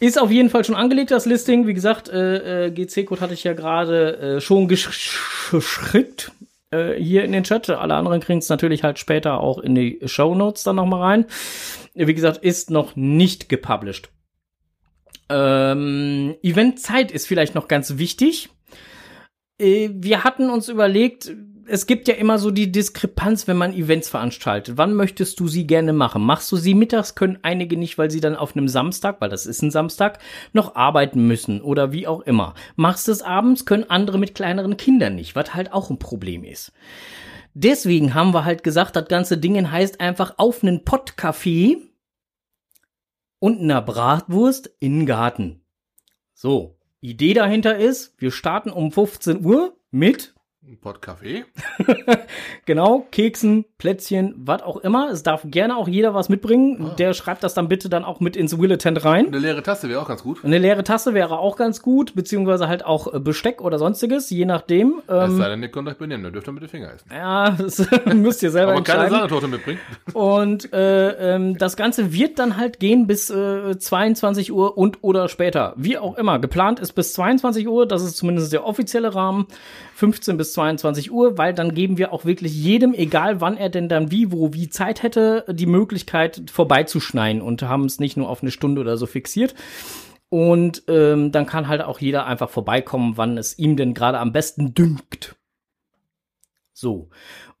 [0.00, 1.66] Ist auf jeden Fall schon angelegt, das Listing.
[1.66, 5.18] Wie gesagt, äh, äh, GC-Code hatte ich ja gerade äh, schon gesch
[5.50, 6.30] geschickt
[6.70, 7.70] äh, hier in den Chat.
[7.70, 11.26] Alle anderen kriegen es natürlich halt später auch in die Show Notes dann nochmal rein.
[11.94, 14.10] Wie gesagt, ist noch nicht gepublished.
[15.30, 18.50] Ähm, Eventzeit ist vielleicht noch ganz wichtig.
[19.58, 21.34] Äh, wir hatten uns überlegt,
[21.68, 24.76] es gibt ja immer so die Diskrepanz, wenn man Events veranstaltet.
[24.78, 26.22] Wann möchtest du sie gerne machen?
[26.22, 29.46] Machst du sie mittags, können einige nicht, weil sie dann auf einem Samstag, weil das
[29.46, 30.18] ist ein Samstag,
[30.52, 32.54] noch arbeiten müssen oder wie auch immer.
[32.76, 36.42] Machst du es abends, können andere mit kleineren Kindern nicht, was halt auch ein Problem
[36.42, 36.72] ist.
[37.54, 41.76] Deswegen haben wir halt gesagt, das ganze Ding heißt einfach auf einen Pottcafé
[43.40, 45.60] und einer Bratwurst in den Garten.
[46.34, 50.34] So, Idee dahinter ist, wir starten um 15 Uhr mit
[50.68, 51.44] ein Pott Kaffee.
[52.66, 55.08] Genau, Keksen, Plätzchen, was auch immer.
[55.10, 56.90] Es darf gerne auch jeder was mitbringen.
[56.98, 59.28] Der schreibt das dann bitte dann auch mit ins Willetent rein.
[59.28, 60.44] Eine leere Tasse wäre auch ganz gut.
[60.44, 64.44] Eine leere Tasse wäre auch ganz gut, beziehungsweise halt auch äh, Besteck oder sonstiges, je
[64.44, 65.00] nachdem.
[65.06, 67.08] Es Ähm, sei denn, ihr könnt euch benehmen, dann dürft ihr mit den Finger essen.
[67.10, 69.18] ja, das müsst ihr selber Aber keine entscheiden.
[69.20, 69.80] Sahnetorte mitbringen.
[70.12, 75.28] Und äh, ähm, das Ganze wird dann halt gehen bis äh, 22 Uhr und oder
[75.30, 75.72] später.
[75.76, 76.38] Wie auch immer.
[76.38, 79.46] Geplant ist bis 22 Uhr, das ist zumindest der offizielle Rahmen.
[79.94, 83.88] 15 bis 22 Uhr, weil dann geben wir auch wirklich jedem, egal wann er denn
[83.88, 88.42] dann wie, wo, wie Zeit hätte, die Möglichkeit vorbeizuschneiden und haben es nicht nur auf
[88.42, 89.54] eine Stunde oder so fixiert.
[90.30, 94.32] Und ähm, dann kann halt auch jeder einfach vorbeikommen, wann es ihm denn gerade am
[94.32, 95.36] besten dünkt.
[96.72, 97.08] So.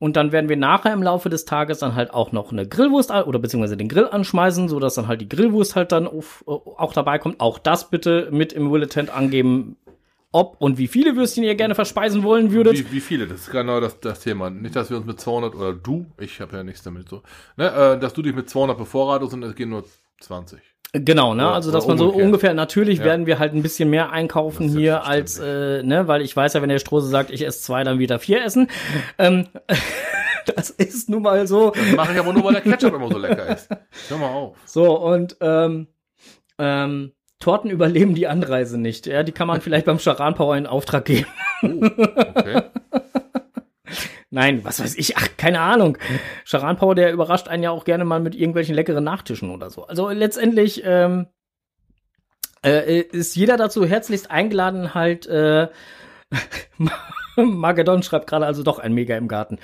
[0.00, 3.12] Und dann werden wir nachher im Laufe des Tages dann halt auch noch eine Grillwurst
[3.12, 6.50] oder beziehungsweise den Grill anschmeißen, so dass dann halt die Grillwurst halt dann auf, äh,
[6.50, 7.38] auch dabei kommt.
[7.38, 9.76] Auch das bitte mit im Willetent angeben,
[10.32, 12.74] ob und wie viele Würstchen ihr gerne verspeisen wollen würdet.
[12.78, 13.26] Wie, wie viele?
[13.26, 14.50] Das ist genau das, das Thema.
[14.50, 17.22] Nicht, dass wir uns mit 200 oder du, ich habe ja nichts damit so,
[17.56, 19.84] ne, äh, dass du dich mit 200 bevorratest und es gehen nur
[20.20, 20.60] 20.
[20.92, 21.44] Genau, ne?
[21.46, 23.04] Oder- also dass man so ungefähr, natürlich Ja.
[23.06, 26.62] werden wir halt ein bisschen mehr einkaufen hier als, äh, ne, weil ich weiß ja,
[26.62, 28.68] wenn der Strose sagt, ich esse zwei, dann wird er vier essen.
[29.18, 29.48] ähm,
[30.56, 31.70] das ist nun mal so.
[31.72, 33.68] Das mache ich aber nur, weil der Ketchup immer so lecker ist.
[34.08, 34.56] Hör mal auf.
[34.64, 35.88] So, und ähm,
[36.58, 39.06] ähm, Torten überleben die Anreise nicht.
[39.06, 41.26] Ja, die kann man vielleicht beim Charan Power in Auftrag geben.
[41.62, 42.62] Okay.
[44.30, 45.96] Nein, was weiß ich, ach, keine Ahnung.
[46.44, 49.86] Charan Power, der überrascht einen ja auch gerne mal mit irgendwelchen leckeren Nachtischen oder so.
[49.86, 51.28] Also letztendlich ähm,
[52.62, 55.68] äh, ist jeder dazu herzlichst eingeladen, halt äh,
[57.36, 59.58] Magedon schreibt gerade also doch ein Mega im Garten.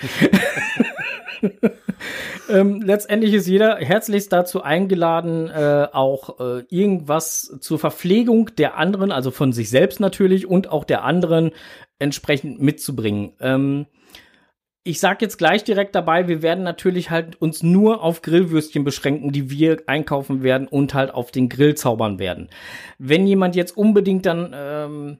[2.48, 9.12] ähm, letztendlich ist jeder herzlichst dazu eingeladen, äh, auch äh, irgendwas zur Verpflegung der anderen,
[9.12, 11.50] also von sich selbst natürlich und auch der anderen
[11.98, 13.32] entsprechend mitzubringen.
[13.40, 13.86] Ähm,
[14.86, 19.32] ich sag jetzt gleich direkt dabei, wir werden natürlich halt uns nur auf Grillwürstchen beschränken,
[19.32, 22.50] die wir einkaufen werden und halt auf den Grill zaubern werden.
[22.98, 25.18] Wenn jemand jetzt unbedingt dann ähm,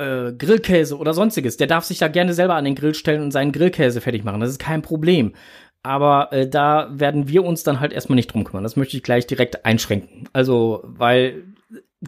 [0.00, 3.30] äh, Grillkäse oder sonstiges, der darf sich da gerne selber an den Grill stellen und
[3.30, 4.40] seinen Grillkäse fertig machen.
[4.40, 5.34] Das ist kein Problem.
[5.82, 8.62] Aber äh, da werden wir uns dann halt erstmal nicht drum kümmern.
[8.62, 10.28] Das möchte ich gleich direkt einschränken.
[10.32, 11.44] Also, weil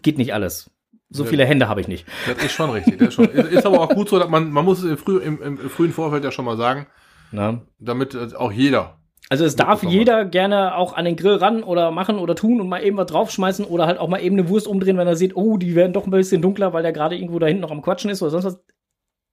[0.02, 0.70] geht nicht alles.
[1.14, 2.06] So viele Hände habe ich nicht.
[2.26, 2.98] Das ist schon richtig.
[2.98, 5.18] Das ist, schon, ist aber auch gut so, dass man, man muss es im, früh,
[5.18, 6.86] im, im frühen Vorfeld ja schon mal sagen,
[7.32, 7.60] Na?
[7.78, 8.98] damit äh, auch jeder.
[9.32, 12.68] Also es darf jeder gerne auch an den Grill ran oder machen oder tun und
[12.68, 15.34] mal eben was draufschmeißen oder halt auch mal eben eine Wurst umdrehen, wenn er sieht,
[15.36, 17.80] oh, die werden doch ein bisschen dunkler, weil der gerade irgendwo da hinten noch am
[17.80, 18.60] Quatschen ist oder sonst was.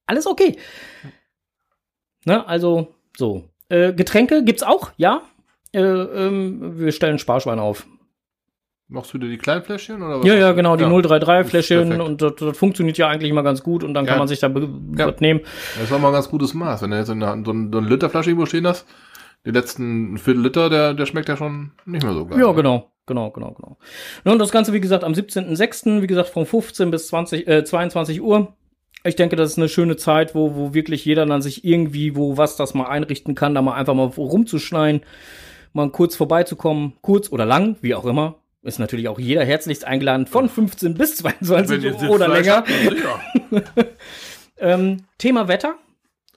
[0.08, 0.56] Alles okay.
[2.24, 3.44] Ne, also so.
[3.68, 5.22] Äh, Getränke gibt's auch, ja.
[5.74, 7.86] Äh, ähm, wir stellen Sparschwein auf.
[8.88, 10.26] Machst du dir die kleinen Fläschchen oder was?
[10.26, 10.90] Ja, ja, genau, die Ja.
[10.90, 12.02] 033-Fläschchen Perfekt.
[12.08, 14.12] und das, das funktioniert ja eigentlich immer ganz gut und dann Ja.
[14.12, 15.08] kann man sich da Ja.
[15.14, 15.42] was nehmen.
[15.78, 16.84] Das war mal ein ganz gutes Maß.
[16.84, 18.88] Wenn du jetzt in der, so, ein, so eine Literflasche irgendwo stehen hast,
[19.46, 22.40] die letzten Viertel Liter, der, der schmeckt ja schon nicht mehr so geil.
[22.40, 23.78] Ja, genau, genau, genau, genau.
[24.26, 27.64] Ja, und das Ganze, wie gesagt, am 17.06., wie gesagt, von 15 bis 20, äh,
[27.64, 28.56] 22 Uhr.
[29.06, 32.36] Ich denke, das ist eine schöne Zeit, wo, wo wirklich jeder dann sich irgendwie, wo
[32.36, 35.02] was das mal einrichten kann, da mal einfach mal rumzuschneiden,
[35.72, 38.36] mal kurz vorbeizukommen, kurz oder lang, wie auch immer.
[38.62, 42.66] Ist natürlich auch jeder herzlichst eingeladen von 15 bis 22 Wenn ihr Uhr oder länger.
[44.60, 45.76] Ähm, Thema Wetter.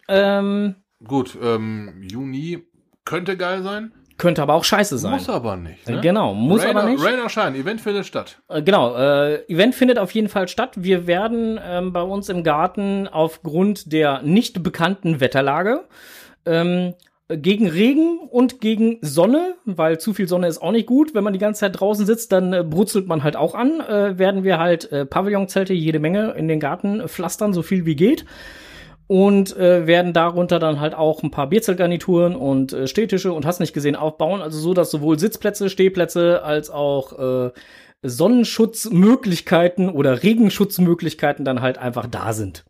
[0.09, 2.63] Ähm, Gut, ähm, Juni
[3.05, 5.13] könnte geil sein, könnte aber auch scheiße sein.
[5.13, 5.89] muss aber nicht.
[5.89, 6.01] Ne?
[6.01, 7.03] Genau, muss Rain, aber nicht.
[7.05, 8.39] Rain or Shine, Event findet statt.
[8.49, 10.73] Äh, Genau, äh, Event findet auf jeden Fall statt.
[10.77, 15.85] Wir werden ähm, bei uns im Garten aufgrund der nicht bekannten Wetterlage
[16.47, 16.95] ähm,
[17.29, 21.15] gegen Regen und gegen Sonne, weil zu viel Sonne ist auch nicht gut.
[21.15, 23.81] Wenn man die ganze Zeit draußen sitzt, dann äh, brutzelt man halt auch an.
[23.81, 27.97] Äh, werden wir halt äh, Pavillonzelte jede Menge in den Garten pflastern, so viel wie
[27.97, 28.25] geht.
[29.13, 33.61] Und äh, werden darunter dann halt auch ein paar Bierzeltgarnituren und äh, Stehtische und hast
[33.61, 34.41] nicht gesehen aufbauen.
[34.41, 37.51] Also so, dass sowohl Sitzplätze, Stehplätze als auch äh,
[38.01, 42.65] Sonnenschutzmöglichkeiten oder Regenschutzmöglichkeiten dann halt einfach da sind.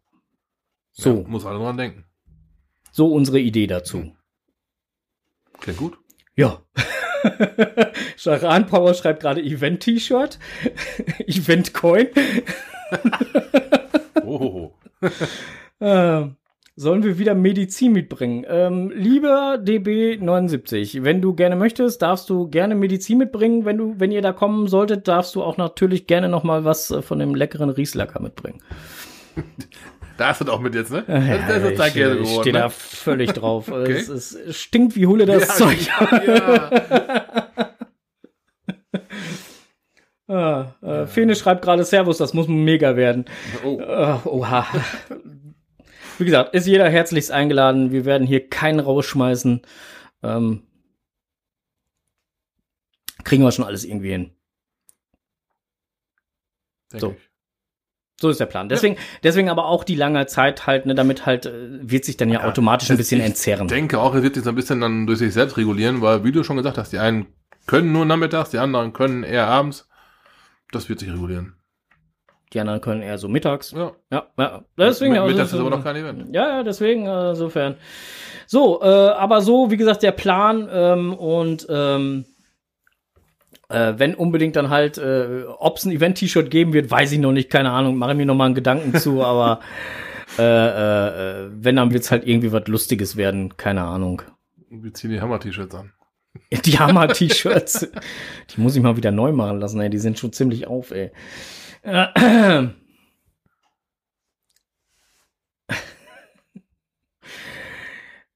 [0.90, 2.07] So, Ja, muss alle dran denken.
[2.90, 4.12] so unsere Idee dazu.
[5.61, 5.96] Klingt gut.
[6.35, 6.61] Ja.
[8.16, 10.40] Charan Power schreibt gerade Event-T-Shirt.
[11.28, 12.09] Event-Coin.
[14.24, 14.72] Oh,
[15.82, 16.30] Äh,
[16.76, 18.46] sollen wir wieder Medizin mitbringen?
[18.48, 23.64] Ähm, lieber DB79, wenn du gerne möchtest, darfst du gerne Medizin mitbringen.
[23.64, 26.90] Wenn du, wenn ihr da kommen solltet, darfst du auch natürlich gerne noch mal was
[26.92, 28.62] äh, von dem leckeren Rieslacker mitbringen.
[30.18, 31.04] da ist es auch mit jetzt, ne?
[31.08, 32.70] Ja, das, das ich, Käse ich stehe da Ne?
[32.70, 33.68] völlig drauf.
[33.72, 33.92] Okay.
[33.92, 35.78] es, es stinkt wie Hulle das ja, Zeug.
[36.26, 36.70] Ja,
[40.28, 43.26] Ah, äh, Fene schreibt gerade Servus, das muss mega werden.
[43.64, 44.66] Oh, Äh, oha.
[46.22, 47.90] Wie gesagt, ist jeder herzlichst eingeladen.
[47.90, 49.61] Wir werden hier keinen rausschmeißen.
[50.22, 50.62] Ähm,
[53.24, 54.30] kriegen wir schon alles irgendwie hin.
[56.92, 57.11] so.
[57.11, 57.28] ich.
[58.20, 58.68] So ist der Plan.
[58.68, 62.28] Deswegen, deswegen aber auch die lange Zeit halt, ne, damit halt äh, wird sich dann
[62.28, 63.66] ja, automatisch ein bisschen ich entzerren.
[63.66, 66.30] denke auch, er wird sich so ein bisschen dann durch sich selbst regulieren, weil, wie
[66.30, 67.26] du schon gesagt hast, die einen
[67.66, 69.88] können nur nachmittags, die anderen können eher abends.
[70.70, 71.56] Das wird sich regulieren.
[72.52, 73.72] Die anderen können eher so mittags.
[73.72, 73.92] Ja.
[74.10, 74.62] Ja, ja.
[74.76, 76.34] Deswegen, also, mittags ist aber noch kein Event.
[76.34, 77.76] Ja, ja, deswegen, äh, insofern.
[78.46, 82.26] So, äh, aber so, wie gesagt, der Plan ähm, und ähm,
[83.70, 87.32] äh, wenn unbedingt dann halt, äh, ob es ein Event-T-Shirt geben wird, weiß ich noch
[87.32, 89.60] nicht, keine Ahnung, mache mir noch mal einen Gedanken zu, aber
[90.38, 94.22] äh, äh, äh, wenn, dann wird's halt irgendwie was Lustiges werden, keine Ahnung.
[94.70, 95.92] Wir ziehen die Hammer-T-Shirts an.
[96.64, 97.90] Die Hammer-T-Shirts,
[98.50, 101.10] die muss ich mal wieder neu machen lassen, ey, die sind schon ziemlich auf, ey.
[101.82, 102.68] Äh,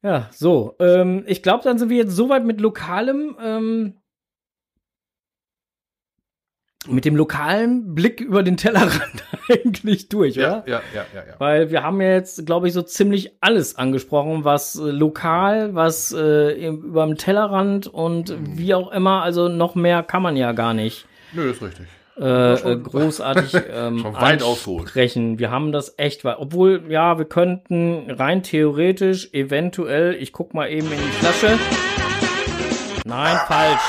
[0.02, 0.76] Ja, so.
[0.78, 3.94] Ähm, ich glaube, dann sind wir jetzt soweit mit lokalem, ähm,
[6.88, 10.68] mit dem lokalen Blick über den Tellerrand eigentlich durch, Ja, oder?
[10.68, 11.35] ja, ja, ja, ja.
[11.38, 16.12] Weil wir haben ja jetzt, glaube ich, so ziemlich alles angesprochen, was äh, lokal, was
[16.12, 18.59] äh, über dem Tellerrand und Mhm.
[18.59, 22.57] wie auch immer, also noch mehr kann man ja gar nicht Nö, ist richtig äh,
[22.57, 25.38] schon, äh, großartig ähm, schon.
[25.38, 26.38] Wir haben das echt weit.
[26.38, 31.59] Obwohl, ja, wir könnten rein theoretisch, eventuell, ich guck mal eben in die Flasche.
[33.05, 33.83] Nein, falsch.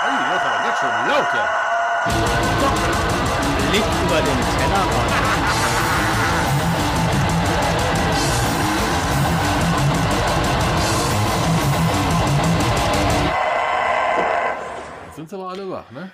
[0.00, 1.48] Oh, das war ganz schön laut, ja.
[3.72, 5.12] Licht über den Tellerrand.
[15.14, 16.10] Sind sie aber alle wach, ne?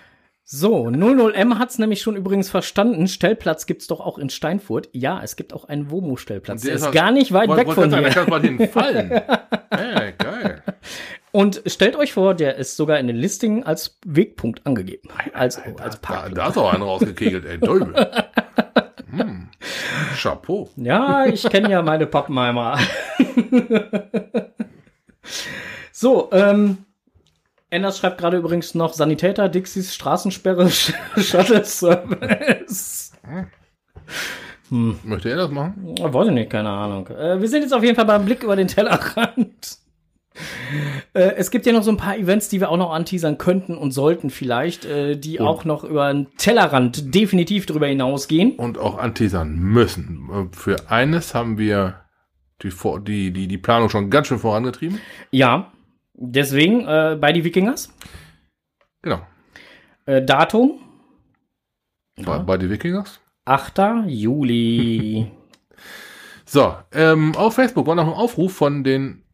[0.47, 3.09] So, 00M hat's nämlich schon übrigens verstanden.
[3.09, 4.91] Stellplatz gibt's doch auch in Steinfurt.
[4.93, 6.61] Ja, es gibt auch einen Womo-Stellplatz.
[6.63, 8.03] Der, ist halt- gar nicht weit Wollt- weg wollt von hier.
[8.03, 9.23] Da kann man hinfallen.
[9.71, 10.63] hey, geil.
[11.33, 15.09] Und stellt euch vor, der ist sogar in den Listingen als Wegpunkt angegeben.
[15.33, 16.35] Als, als Da, Parkplatz.
[16.35, 17.59] da ist auch einer rausgekegelt, ey.
[17.59, 17.95] Däubel.
[19.11, 19.49] Hm.
[20.21, 20.69] Chapeau.
[20.77, 22.79] Ja, ich kenne ja meine Pappenheimer.
[25.93, 26.79] so, ähm,
[27.75, 30.71] Enders schreibt gerade übrigens noch Sanitäter, Dixies, Straßensperre,
[31.17, 33.13] Shuttle Service.
[34.71, 35.95] Möchte er das machen?
[35.97, 37.09] Ich nicht, keine Ahnung.
[37.09, 39.79] Äh, wir sind jetzt auf jeden Fall beim Blick über den Tellerrand.
[41.13, 43.77] Äh, es gibt ja noch so ein paar Events, die wir auch noch anteasern könnten
[43.77, 48.57] und sollten vielleicht, äh, die auch noch über den Tellerrand definitiv drüber hinausgehen.
[48.57, 50.29] Und auch anteasern müssen.
[50.33, 52.01] Äh, Für eines haben wir
[52.63, 52.73] die,
[53.07, 55.01] die, die, die Planung schon ganz schön vorangetrieben.
[55.31, 55.73] Ja,
[56.15, 57.93] deswegen äh, bei die Wikingers.
[59.03, 59.21] Genau.
[60.07, 60.81] Äh, Datum
[62.17, 63.21] Bei, bei die Wikingers.
[63.45, 64.07] 8.
[64.07, 65.31] Juli.
[66.47, 69.25] So, ähm, auf Facebook war noch ein Aufruf von den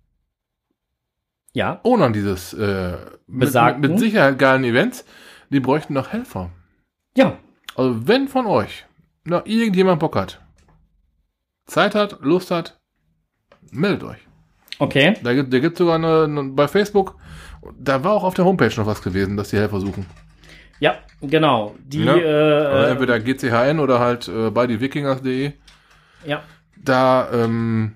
[1.53, 5.05] ja, Ownern dieses äh, mit, mit Sicherheit geilen Events.
[5.51, 6.51] Die bräuchten noch Helfer.
[7.17, 7.37] ja,
[7.75, 8.87] Also wenn von euch
[9.25, 10.41] noch irgendjemand Bock hat,
[11.67, 12.81] Zeit hat, Lust hat,
[13.71, 14.30] meldet euch.
[14.81, 15.15] Okay.
[15.23, 17.17] Da gibt, da gibt sogar eine, eine, bei Facebook,
[17.79, 20.07] da war auch auf der Homepage noch was gewesen, dass die Helfer suchen.
[20.81, 21.75] Ja, genau.
[21.85, 22.17] Die, Ja.
[22.17, 25.53] Äh, entweder GCHN oder halt äh, bei die Wikingers.de.
[26.25, 26.43] ja,
[26.83, 27.93] Da, ähm,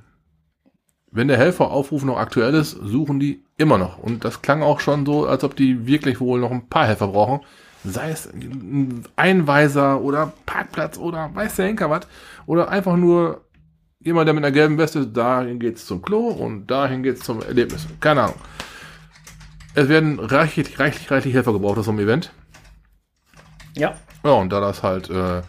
[1.10, 3.98] wenn der Helferaufruf noch aktuell ist, suchen die immer noch.
[3.98, 7.08] Und das klang auch schon so, als ob die wirklich wohl noch ein paar Helfer
[7.08, 7.40] brauchen.
[7.84, 12.06] Sei es ein Einweiser oder Parkplatz oder weiß der Henker was.
[12.46, 13.43] Oder einfach nur
[14.04, 17.86] jemand, der mit einer gelben Weste, dahin geht's zum Klo und dahin geht's zum Erlebnis.
[18.00, 18.36] Keine Ahnung.
[19.74, 22.30] Es werden reichlich, reichlich, reichlich Helfer gebraucht aus so einem Event.
[23.76, 23.96] ja.
[24.24, 25.42] Ja, und da das halt äh,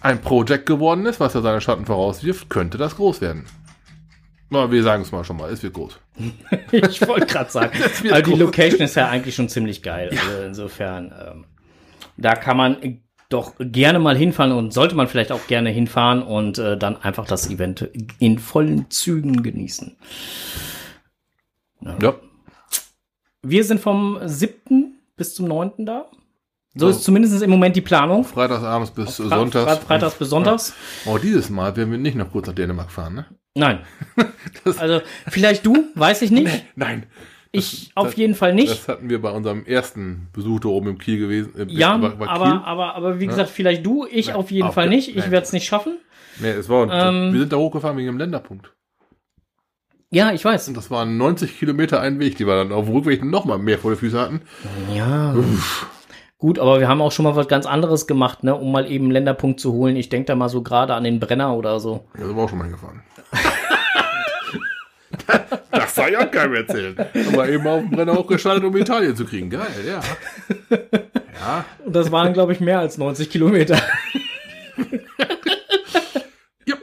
[0.00, 3.44] ein Projekt geworden ist, was ja seine Schatten vorauswirft, könnte das groß werden.
[4.50, 5.98] Na, wir sagen es mal schon mal, es wird groß.
[6.72, 7.76] Ich wollte gerade sagen.
[8.10, 8.38] Also die.
[8.38, 10.10] Location ist ja eigentlich schon ziemlich geil.
[10.10, 11.44] Also insofern, ähm,
[12.16, 16.58] da kann man doch gerne mal hinfahren und sollte man vielleicht auch gerne hinfahren und
[16.58, 17.88] äh, dann einfach das Event
[18.18, 19.96] in vollen Zügen genießen.
[21.80, 22.14] Ja.
[23.42, 24.98] Wir sind vom 7.
[25.16, 25.86] bis zum 9.
[25.86, 26.06] da.
[26.74, 26.98] So So.
[26.98, 28.24] ist zumindest im Moment die Planung.
[28.24, 29.72] Freitagsabends bis Fre- Sonntags.
[29.72, 30.74] Fre- Freitags bis Sonntags.
[31.06, 33.26] Oh, dieses Mal werden wir nicht noch kurz nach Dänemark fahren, ne?
[33.54, 33.80] Nein.
[34.78, 36.64] Also vielleicht du, weiß ich nicht.
[36.76, 37.06] Nein.
[37.52, 38.70] Ich auf das- jeden Fall nicht.
[38.70, 41.52] Das hatten wir bei unserem ersten Besuch da oben im Kiel gewesen.
[41.58, 42.60] äh, Ja, bei- bei aber, Kiel.
[42.64, 45.08] aber, aber wie gesagt, vielleicht du, ich Nein, auf jeden auf Fall gar- nicht.
[45.16, 45.98] Ich werde es nicht schaffen.
[46.40, 48.72] Nee, es war, Ähm, wir sind da hochgefahren wegen dem Länderpunkt.
[50.12, 50.68] Ja, ich weiß.
[50.68, 53.58] Und das waren 90 Kilometer ein Weg, die wir dann auf dem Rückweg noch mal
[53.58, 54.40] mehr vor den Füßen hatten.
[54.94, 55.34] Ja.
[56.38, 59.04] Gut, aber wir haben auch schon mal was ganz anderes gemacht, ne, um mal eben
[59.06, 59.94] einen Länderpunkt zu holen.
[59.96, 62.06] Ich denke da mal so gerade an den Brenner oder so.
[62.18, 63.02] Ja, sind wir auch schon mal hingefahren.
[65.70, 66.96] das soll ich auch keinem erzählen.
[67.32, 69.50] Aber eben auf dem Brenner hochgeschaltet, um Italien zu kriegen.
[69.50, 70.00] Geil, ja.
[71.40, 73.78] Ja, Und das waren, glaube ich, mehr als 90 Kilometer.
[76.66, 76.76] ja.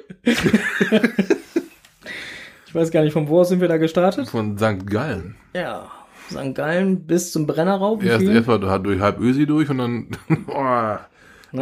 [2.67, 4.29] Ich weiß gar nicht, von wo aus sind wir da gestartet?
[4.29, 4.85] Von St.
[4.87, 5.35] Gallen.
[5.53, 5.89] Ja.
[6.29, 6.53] St.
[6.53, 8.01] Gallen bis zum Brennerraub.
[8.01, 10.07] wie Erst erstmal da durch halb Ösi durch und dann.
[10.47, 10.53] Oh,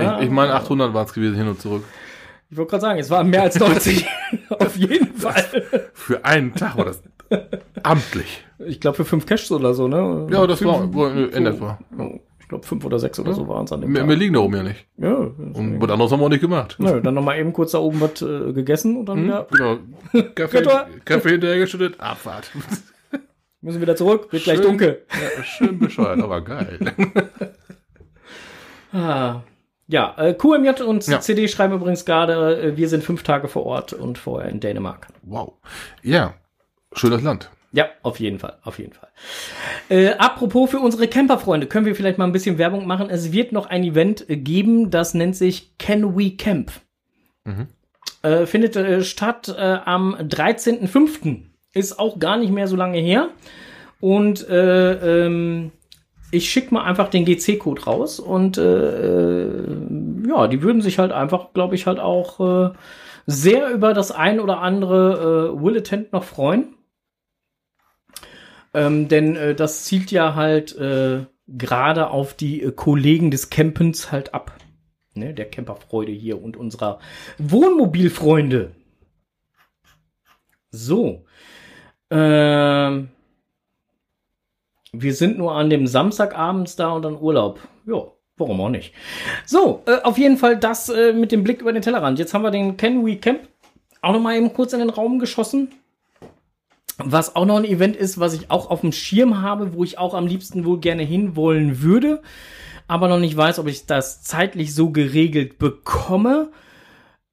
[0.02, 0.18] Ja.
[0.20, 1.84] ich ich meine, 800 waren es gewesen, hin und zurück.
[2.50, 4.06] Ich wollte gerade sagen, es waren mehr als 90.
[4.50, 5.44] Auf jeden Fall.
[5.94, 7.02] Für einen Tag war das
[7.84, 8.44] amtlich.
[8.60, 10.28] Ich glaube für fünf Cashs oder so, ne?
[10.32, 11.80] Ja, das war Fünf- wo- in etwa.
[12.40, 14.10] Ich glaube fünf oder sechs oder so waren es an dem Wir, Tag.
[14.10, 14.86] wir liegen da oben ja nicht.
[14.98, 15.16] Ja.
[15.16, 16.76] Und was anderes haben wir auch nicht gemacht.
[16.78, 19.78] Nö, dann nochmal eben kurz da oben was äh, gegessen und dann wieder Genau.
[20.36, 20.64] Kaffee.
[21.04, 22.52] Kaffee hinterhergeschüttet, Abfahrt.
[23.62, 24.32] müssen wir wieder zurück.
[24.32, 24.68] Wird gleich Schön.
[24.68, 25.02] dunkel.
[25.12, 26.78] Ja, schön bescheuert, aber geil.
[28.94, 29.42] Ah.
[29.88, 31.20] Ja, äh, QMJ und Ja.
[31.22, 35.08] CD schreiben übrigens gerade, äh, wir sind fünf Tage vor Ort und vorher in Dänemark.
[35.22, 35.54] Wow.
[36.02, 36.34] Ja,
[36.94, 37.52] schönes Land.
[37.72, 39.10] Ja, auf jeden Fall, auf jeden Fall.
[39.90, 43.10] Äh, apropos für unsere Camperfreunde, können wir vielleicht mal ein bisschen Werbung machen.
[43.10, 46.72] Es wird noch ein Event äh, geben, das nennt sich Can We Camp.
[48.24, 51.42] Äh, findet äh, statt äh, am 13.05.
[51.74, 53.30] Ist auch gar nicht mehr so lange her.
[54.00, 55.72] Und äh, ähm,
[56.36, 61.12] ich schicke mal einfach den GC-Code raus und äh, äh, ja, die würden sich halt
[61.12, 62.74] einfach, glaube ich, halt auch äh,
[63.26, 66.76] sehr über das ein oder andere äh, Will-Attent noch freuen.
[68.74, 74.12] Ähm, denn äh, das zielt ja halt äh, gerade auf die äh, Kollegen des Campens
[74.12, 74.58] halt ab.
[75.14, 77.00] Ne, der Camperfreude hier und unserer
[77.38, 78.72] Wohnmobilfreunde.
[80.72, 81.26] So.
[82.10, 83.10] Ähm,
[85.02, 87.60] wir sind nur an dem Samstagabends da und dann Urlaub.
[87.86, 88.04] ja,
[88.38, 88.94] warum auch nicht.
[89.46, 92.20] So, äh, auf jeden Fall das äh, mit dem Blick über den Tellerrand.
[92.20, 93.48] Jetzt haben wir den Can We Camp
[94.06, 95.70] auch noch mal eben kurz in den Raum geschossen.
[96.98, 99.98] Was auch noch ein Event ist, was ich auch auf dem Schirm habe, wo ich
[99.98, 102.22] auch am liebsten wohl gerne hinwollen würde,
[102.88, 106.52] aber noch nicht weiß, ob ich das zeitlich so geregelt bekomme.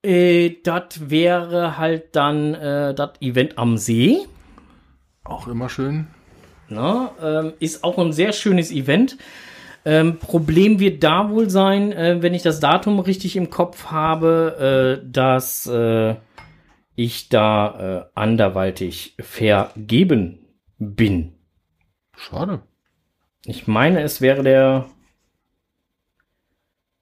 [0.03, 4.18] Äh, das wäre halt dann äh, das Event am See.
[5.25, 6.09] Auch immer schön.
[6.72, 9.18] Na, ähm, ist auch ein sehr schönes Event.
[9.85, 15.00] Ähm, Problem wird da wohl sein, äh, wenn ich das Datum richtig im Kopf habe,
[15.02, 16.14] äh, dass äh,
[16.94, 20.38] ich da äh, anderweitig vergeben
[20.78, 21.32] bin.
[22.16, 22.62] Schade.
[23.44, 24.87] Ich meine, es wäre der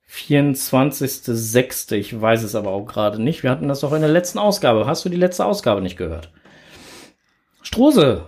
[0.09, 1.95] 24.06.
[1.95, 3.43] Ich weiß es aber auch gerade nicht.
[3.43, 4.87] Wir hatten das doch in der letzten Ausgabe.
[4.87, 6.33] Hast du die letzte Ausgabe nicht gehört?
[7.63, 8.25] Strose,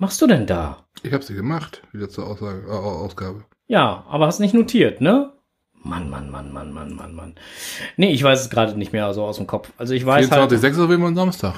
[0.00, 0.78] machst du denn da?
[1.02, 3.44] Ich habe sie gemacht, die letzte Aussage, äh, Ausgabe.
[3.68, 5.32] Ja, aber hast nicht notiert, ne?
[5.82, 7.34] Mann, Mann, Mann, Mann, Mann, Mann, Mann.
[7.96, 9.70] Nee, ich weiß es gerade nicht mehr so aus dem Kopf.
[9.78, 10.36] Also ich weiß 24.06.
[10.36, 10.52] halt.
[10.52, 11.54] ist wie immer Samstag.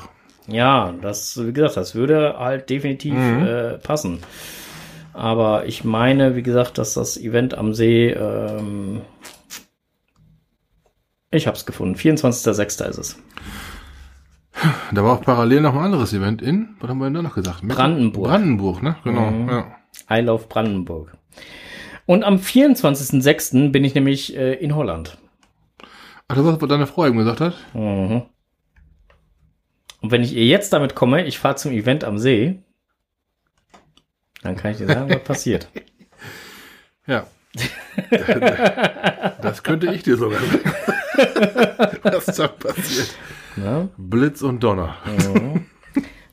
[0.47, 3.43] Ja, das, wie gesagt, das würde halt definitiv Mhm.
[3.47, 4.21] äh, passen.
[5.13, 9.03] Aber ich meine, wie gesagt, dass das Event am See, ähm,
[11.31, 11.97] ich hab's gefunden.
[11.97, 12.89] 24.06.
[12.89, 13.19] ist es.
[14.93, 17.35] Da war auch parallel noch ein anderes Event in, was haben wir denn da noch
[17.35, 17.63] gesagt?
[17.63, 18.29] Brandenburg.
[18.29, 18.97] Brandenburg, ne?
[19.05, 19.49] Genau, Mhm.
[19.49, 19.77] ja.
[20.11, 21.17] I love Brandenburg.
[22.07, 23.71] Und am 24.06.
[23.71, 25.19] bin ich nämlich äh, in Holland.
[26.29, 27.55] Ach, das ist, was deine Frau eben gesagt hat?
[27.75, 28.23] Mhm.
[30.01, 32.63] Und wenn ich ihr jetzt damit komme, ich fahre zum Event am See,
[34.43, 35.69] dann kann ich dir sagen, was passiert.
[37.05, 37.27] Ja.
[39.43, 40.61] das könnte ich dir sogar sagen.
[42.05, 43.13] Was da passiert.
[43.57, 43.89] Ne?
[43.97, 44.97] Blitz und Donner.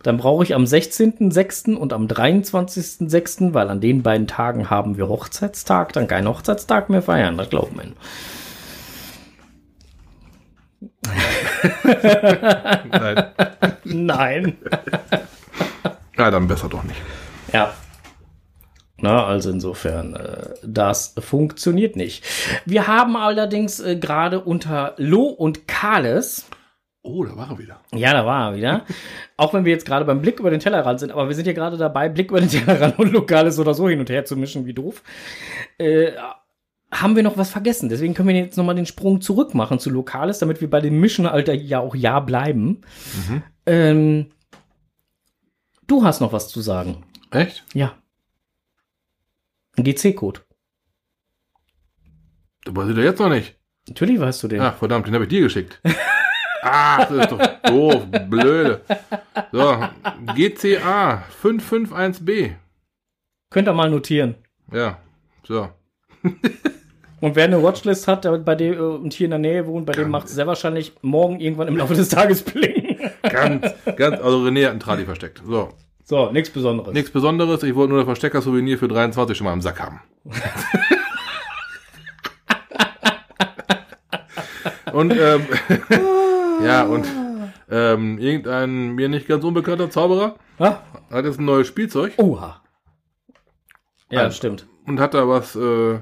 [0.03, 1.75] Dann brauche ich am 16.06.
[1.75, 7.01] und am 23.06., weil an den beiden Tagen haben wir Hochzeitstag, dann keinen Hochzeitstag mehr
[7.01, 7.93] feiern, das glaubt man.
[12.91, 13.25] Nein.
[13.84, 14.58] Nein.
[16.17, 17.01] Ja, dann besser doch nicht.
[17.51, 17.73] Ja.
[19.01, 22.25] Na, also insofern, äh, das funktioniert nicht.
[22.65, 26.45] Wir haben allerdings äh, gerade unter Lo und Kales,
[27.01, 27.79] Oh, da war er wieder.
[27.93, 28.85] ja, da war er wieder,
[29.38, 31.53] auch wenn wir jetzt gerade beim Blick über den Tellerrand sind, aber wir sind ja
[31.53, 34.65] gerade dabei, Blick über den Tellerrand und Lokales oder so hin und her zu mischen,
[34.65, 35.01] wie doof,
[35.77, 36.12] äh,
[36.91, 37.88] haben wir noch was vergessen.
[37.88, 40.99] Deswegen können wir jetzt nochmal den Sprung zurück machen zu Lokales, damit wir bei dem
[40.99, 42.81] Mischen, Alter, ja auch ja bleiben.
[43.67, 44.31] Ähm,
[45.88, 47.05] du hast noch was zu sagen.
[47.31, 47.63] Echt?
[47.73, 47.93] Ja.
[49.77, 50.41] Ein GC-Code.
[52.65, 53.55] Das weiß ich doch jetzt noch nicht.
[53.88, 54.62] Natürlich weißt du den.
[54.62, 55.81] Ach, verdammt, den habe ich dir geschickt.
[56.62, 58.82] Ach, das ist doch doof, blöde.
[59.52, 59.78] So,
[60.36, 62.52] GCA 551B.
[63.50, 64.36] Könnt ihr mal notieren.
[64.72, 64.98] Ja,
[65.48, 65.69] so.
[67.22, 69.86] Und wer eine Watchlist hat, der bei dem äh, und hier in der Nähe wohnt,
[69.86, 73.12] bei dem macht es sehr wahrscheinlich morgen irgendwann im Laufe des Tages blinken.
[73.24, 75.41] Ganz, ganz, also René hat einen Trali versteckt.
[75.45, 75.67] So,
[76.06, 76.93] So, nichts Besonderes.
[76.93, 77.62] nichts Besonderes.
[77.63, 80.00] Ich wollte nur das Verstecker-Souvenir für 23 schon mal im Sack haben.
[84.93, 85.45] und, ähm,
[86.63, 87.06] ja, und,
[87.69, 92.62] ähm, irgendein mir nicht ganz unbekannter Zauberer Ah, hat jetzt ein neues Spielzeug oha.
[94.10, 94.38] Ja, Also.
[94.38, 94.67] stimmt.
[94.86, 96.00] und hat da was, äh,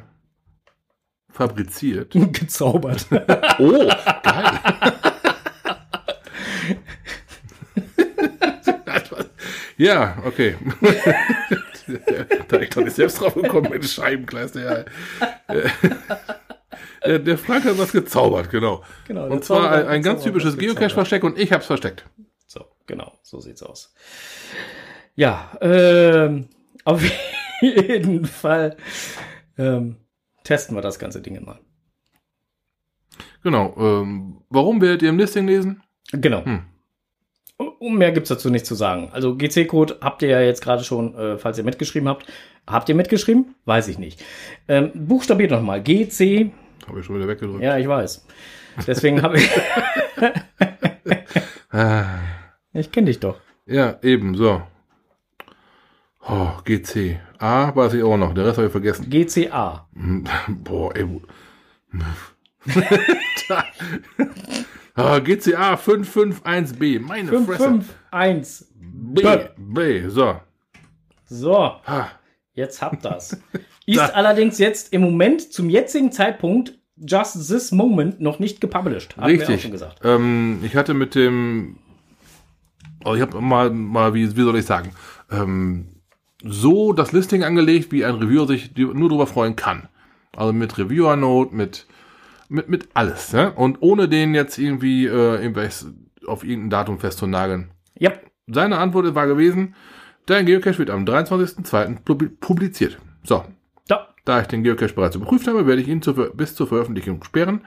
[1.29, 2.11] fabriziert.
[2.33, 3.05] Gezaubert.
[3.59, 3.89] Oh,
[4.23, 4.59] geil.
[9.77, 10.55] ja, okay.
[12.47, 14.85] da ich doch nicht selbst drauf gekommen bin, Scheibenkleister.
[14.85, 14.85] Ja.
[17.05, 18.83] Der, der Frank hat was gezaubert, genau.
[19.07, 20.57] Genau, und zwar ein, ein ganz typisches.
[20.57, 22.05] Geocache-Versteck und ich hab's versteckt.
[22.47, 23.93] So, genau, so sieht's aus.
[25.15, 26.47] Ja, ähm,
[26.85, 27.03] auf
[27.61, 28.77] jeden Fall
[29.57, 29.97] ähm,
[30.43, 31.59] testen wir das ganze Ding mal.
[33.43, 33.75] Genau.
[33.77, 35.83] Ähm, warum werdet ihr im Listing lesen?
[36.11, 36.45] Genau.
[36.45, 36.63] Hm.
[37.79, 39.09] Um mehr gibt's dazu nicht zu sagen.
[39.13, 42.27] Also GC-Code habt ihr ja jetzt gerade schon, äh, falls ihr mitgeschrieben habt.
[42.67, 43.55] Habt ihr mitgeschrieben?
[43.65, 44.23] Weiß ich nicht.
[44.67, 45.81] Ähm, buchstabiert nochmal.
[45.81, 46.51] GC.
[46.87, 47.61] Habe ich schon wieder weggedrückt.
[47.63, 48.25] Ja, ich weiß.
[48.85, 49.49] Deswegen habe ich.
[51.69, 52.19] Ah,
[52.73, 53.39] ich kenne dich doch.
[53.65, 54.61] ja, eben, so.
[56.27, 57.19] Oh, GC.
[57.39, 59.09] A weiß ich auch noch, der Rest habe ich vergessen.
[59.09, 59.87] GCA.
[60.47, 61.05] Boah, ey.
[64.95, 67.81] ah, GCA 551B, meine Fresse.
[68.11, 68.67] 551.
[68.79, 69.21] B,
[69.57, 70.39] B, so.
[71.25, 72.11] So, Ha,
[72.53, 73.37] jetzt habt das.
[73.85, 79.15] Ist allerdings jetzt im Moment, zum jetzigen Zeitpunkt, just this moment noch nicht gepublished.
[79.17, 79.61] Auch richtig.
[79.61, 79.99] schon gesagt.
[80.03, 81.77] Ähm, ich hatte mit dem,
[83.05, 84.91] oh, ich habe mal, mal wie, wie soll ich sagen,
[85.31, 85.87] ähm,
[86.43, 89.87] so das Listing angelegt, wie ein Reviewer sich nur darüber freuen kann.
[90.35, 91.87] Also mit Reviewer-Note, mit,
[92.49, 93.33] mit, mit alles.
[93.33, 93.51] Ne?
[93.53, 95.87] Und ohne den jetzt irgendwie äh, irgendwelches
[96.27, 97.71] auf irgendein Datum festzunageln.
[97.97, 98.11] Ja.
[98.47, 99.73] Seine Antwort war gewesen,
[100.27, 102.03] dein Geocache wird am 23.02.
[102.03, 102.97] publi- publiziert.
[103.23, 103.43] So,
[104.27, 104.41] Da.
[104.41, 107.61] ich den Geocache bereits überprüft habe, werde ich ihn Ver- bis zur Veröffentlichung sperren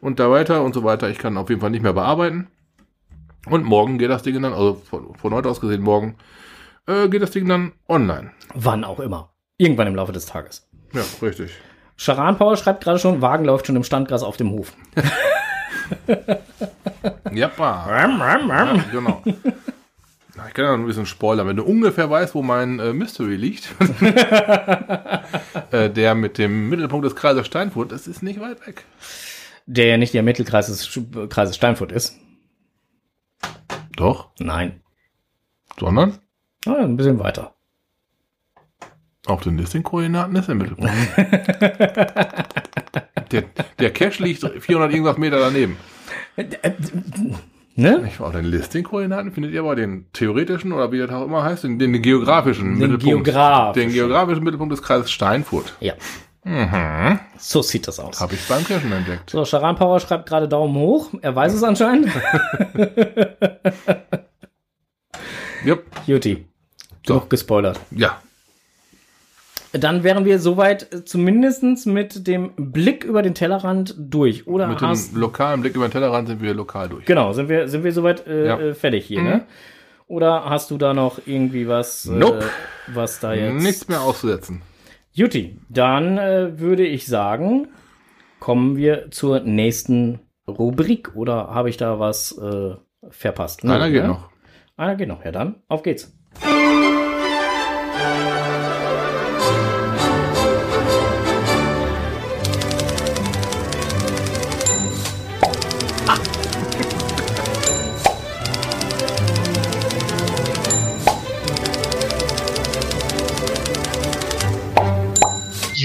[0.00, 1.08] und da weiter und so weiter.
[1.10, 2.48] Ich kann auf jeden Fall nicht mehr bearbeiten.
[3.46, 6.16] Und morgen geht das Ding dann, also von, von heute aus gesehen morgen,
[6.86, 8.30] äh, geht das Ding dann online.
[8.54, 9.32] Wann auch immer.
[9.56, 10.68] Irgendwann im Laufe des Tages.
[10.92, 11.52] Ja, richtig.
[11.96, 14.72] Charan Power schreibt gerade schon, Wagen läuft schon im Standgras auf dem Hof.
[17.32, 19.22] Ja, ja genau.
[20.48, 21.46] Ich kann ja noch ein bisschen spoilern.
[21.46, 23.68] Wenn du ungefähr weißt, wo mein äh, Mystery liegt,
[25.70, 28.84] äh, der mit dem Mittelpunkt des Kreises Steinfurt, das ist nicht weit weg.
[29.66, 32.18] Der ja nicht der Mittelkreis des Kreises Steinfurt ist.
[33.96, 34.80] Doch, Nein.
[35.78, 36.18] sondern
[36.66, 37.54] Ah, ein bisschen weiter.
[39.26, 40.92] auf den Listing-Koordinaten ist der Mittelpunkt.
[43.32, 43.42] der,
[43.78, 45.76] der Cache liegt 400 irgendwas Meter daneben.
[47.74, 48.04] Ne?
[48.06, 51.42] Ich war auf den Listing-Koordinaten findet ihr aber den theoretischen oder wie das auch immer
[51.42, 53.24] heißt, den, den geografischen Den Mittelpunkt.
[53.24, 53.88] geografischen.
[53.88, 55.74] Den geografischen Mittelpunkt des Kreises Steinfurt.
[55.80, 55.94] Ja.
[56.44, 57.20] Mhm.
[57.38, 58.20] So sieht das aus.
[58.20, 59.30] Habe ich beim Cachen entdeckt.
[59.30, 61.10] So, Charan Power schreibt gerade Daumen hoch.
[61.22, 62.08] Er weiß es anscheinend.
[65.64, 65.84] Yep.
[66.06, 66.46] Juti.
[67.06, 67.14] So.
[67.14, 67.78] Genug gespoilert.
[67.92, 68.20] Ja,
[69.72, 74.46] Dann wären wir soweit äh, zumindestens mit dem Blick über den Tellerrand durch.
[74.46, 77.06] Oder mit hast, dem lokalen Blick über den Tellerrand sind wir lokal durch.
[77.06, 78.60] Genau, sind wir, sind wir soweit äh, Ja.
[78.60, 79.26] äh, fertig hier, Mhm.
[79.28, 79.46] ne?
[80.08, 82.40] Oder hast du da noch irgendwie was, Nope.
[82.40, 83.62] äh, was da jetzt.
[83.62, 84.60] Nichts mehr auszusetzen.
[85.12, 87.68] Juti, dann äh, würde ich sagen,
[88.40, 91.12] kommen wir zur nächsten Rubrik.
[91.14, 92.74] Oder habe ich da was äh,
[93.08, 93.64] verpasst?
[93.64, 94.08] Einer geht ne?
[94.08, 94.28] noch.
[94.76, 95.24] Einer geht noch.
[95.24, 96.12] Ja, dann auf geht's.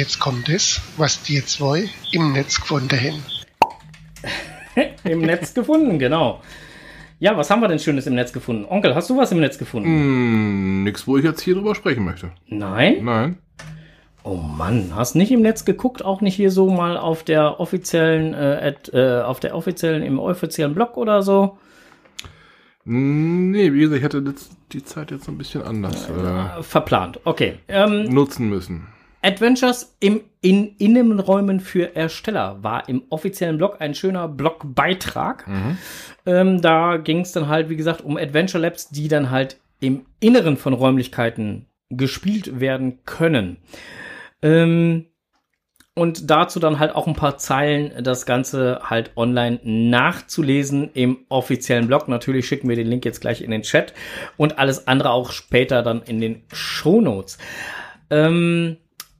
[0.07, 3.21] Jetzt kommt es, was die zwei im Netz gefunden haben.
[5.03, 6.41] Im Netz gefunden, genau.
[7.19, 8.63] Ja, was haben wir denn Schönes im Netz gefunden?
[8.63, 9.89] Onkel, hast du was im Netz gefunden?
[9.89, 12.31] Hm, nix, wo ich jetzt hier drüber sprechen möchte.
[12.47, 13.03] Nein?
[13.03, 13.37] Nein.
[14.23, 18.33] Oh Mann, hast nicht im Netz geguckt, auch nicht hier so mal auf der offiziellen,
[18.33, 21.57] äh, äh, auf der offiziellen, im offiziellen Blog oder so?
[22.85, 27.19] Nee, wie gesagt, ich hatte jetzt die Zeit jetzt ein bisschen anders äh, Äh, verplant.
[27.25, 27.59] Okay.
[27.67, 28.87] Ähm, nutzen müssen.
[29.21, 35.45] Adventures im, in Innenräumen für Ersteller war im offiziellen Blog ein schöner Blogbeitrag.
[36.25, 40.05] Ähm, da ging es dann halt, wie gesagt, um Adventure Labs, die dann halt im
[40.19, 43.57] Inneren von Räumlichkeiten gespielt werden können.
[44.41, 45.05] Ähm,
[45.93, 51.87] und dazu dann halt auch ein paar Zeilen, das Ganze halt online nachzulesen im offiziellen
[51.87, 52.07] Blog.
[52.07, 53.93] Natürlich schicken wir den Link jetzt gleich in den Chat
[54.37, 57.39] und alles andere auch später dann in den Shownotes.
[58.11, 58.77] Ähm,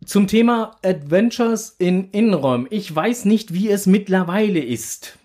[0.08, 2.68] zum Thema Adventures in Innenräumen.
[2.70, 5.18] Ich weiß nicht, wie es mittlerweile ist.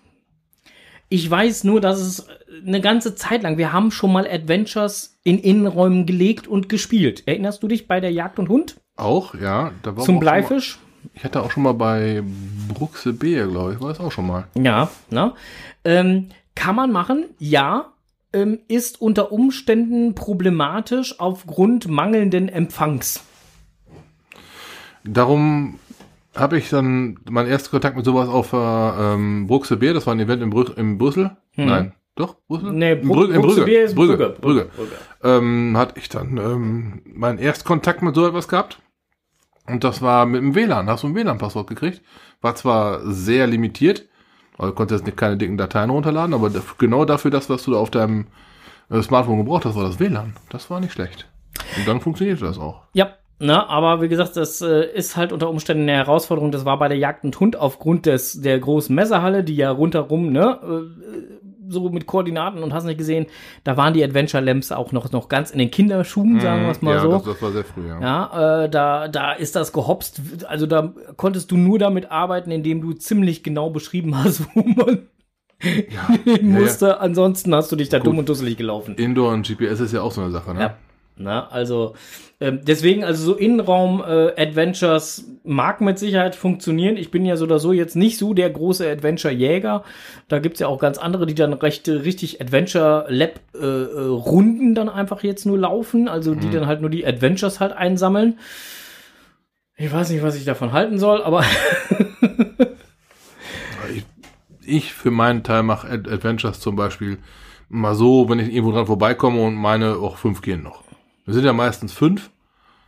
[1.09, 2.27] Ich weiß nur, dass es
[2.65, 7.23] eine ganze Zeit lang, wir haben schon mal Adventures in Innenräumen gelegt und gespielt.
[7.27, 9.71] Erinnerst du dich bei der Jagd und Hund Auch, ja.
[9.83, 10.79] Da war zum auch schon mal- Bleifisch?
[11.13, 12.23] Ich hatte auch schon mal bei
[12.73, 14.47] Bruxe Beer, glaube ich, war das auch schon mal.
[14.55, 15.33] Ja, ne?
[15.83, 17.93] Ähm, kann man machen, ja.
[18.31, 23.21] Ähm, ist unter Umständen problematisch aufgrund mangelnden Empfangs.
[25.03, 25.79] Darum
[26.35, 30.13] habe ich dann meinen ersten Kontakt mit sowas auf äh, ähm, Bruxe Beer, das war
[30.15, 31.37] ein Event in, Brü in Brüssel.
[31.55, 32.69] Nein, doch, Brüssel?
[32.69, 32.77] Hm.
[32.77, 33.63] Nee, in, Bru- in Brügge.
[33.65, 34.17] Beer ist Brügge.
[34.17, 34.35] Brügge.
[34.41, 34.69] Brügge.
[34.75, 34.95] Brügge.
[35.23, 38.79] Ähm, hatte ich dann ähm, meinen Erstkontakt mit so etwas gehabt.
[39.67, 40.89] Und das war mit dem WLAN.
[40.89, 42.01] Hast du ein WLAN-Passwort gekriegt?
[42.41, 44.07] War zwar sehr limitiert,
[44.57, 47.71] also du konntest jetzt nicht keine dicken Dateien runterladen, aber genau dafür das, was du
[47.71, 48.27] da auf deinem
[48.89, 50.33] äh, Smartphone gebraucht hast, war das WLAN.
[50.49, 51.29] Das war nicht schlecht.
[51.77, 52.81] Und dann funktionierte das auch.
[52.93, 56.51] Ja, ne, aber wie gesagt, das äh, ist halt unter Umständen eine Herausforderung.
[56.51, 60.31] Das war bei der Jagd und Hund aufgrund des der großen Messerhalle, die ja rundherum,
[60.31, 63.25] ne, äh, so mit Koordinaten und hast nicht gesehen,
[63.63, 66.81] da waren die Adventure Lamps auch noch, noch ganz in den Kinderschuhen, sagen wir es
[66.81, 67.11] mal ja, so.
[67.11, 67.99] Das, das war sehr früh, ja.
[68.01, 70.21] Ja, äh, da, da ist das gehopst.
[70.47, 75.07] Also da konntest du nur damit arbeiten, indem du ziemlich genau beschrieben hast, wo man
[75.61, 76.07] ja.
[76.23, 76.99] hin ja, musste.
[76.99, 78.07] Ansonsten hast du dich da Gut.
[78.07, 78.95] dumm und dusselig gelaufen.
[78.95, 80.59] Indoor und GPS ist ja auch so eine Sache, ne?
[80.59, 80.77] Ja.
[81.15, 81.93] Na, also
[82.43, 86.97] ähm, deswegen, also so Innenraum-Adventures mag mit Sicherheit funktionieren.
[86.97, 89.85] Ich bin ja so oder so jetzt nicht so der große Adventure-Jäger.
[90.27, 95.57] Da gibt's ja auch ganz andere, die dann recht, richtig Adventure-Lab-Runden dann einfach jetzt nur
[95.57, 96.09] laufen.
[96.09, 98.39] Also die dann halt nur die Adventures halt einsammeln.
[99.77, 101.45] Ich weiß nicht, was ich davon halten soll, aber
[103.95, 104.03] Ich,
[104.65, 107.19] ich für meinen Teil mache Ad Adventures zum Beispiel
[107.69, 110.83] mal so, wenn ich irgendwo dran vorbeikomme und meine, auch fünf gehen noch.
[111.25, 112.31] Wir sind ja meistens fünf,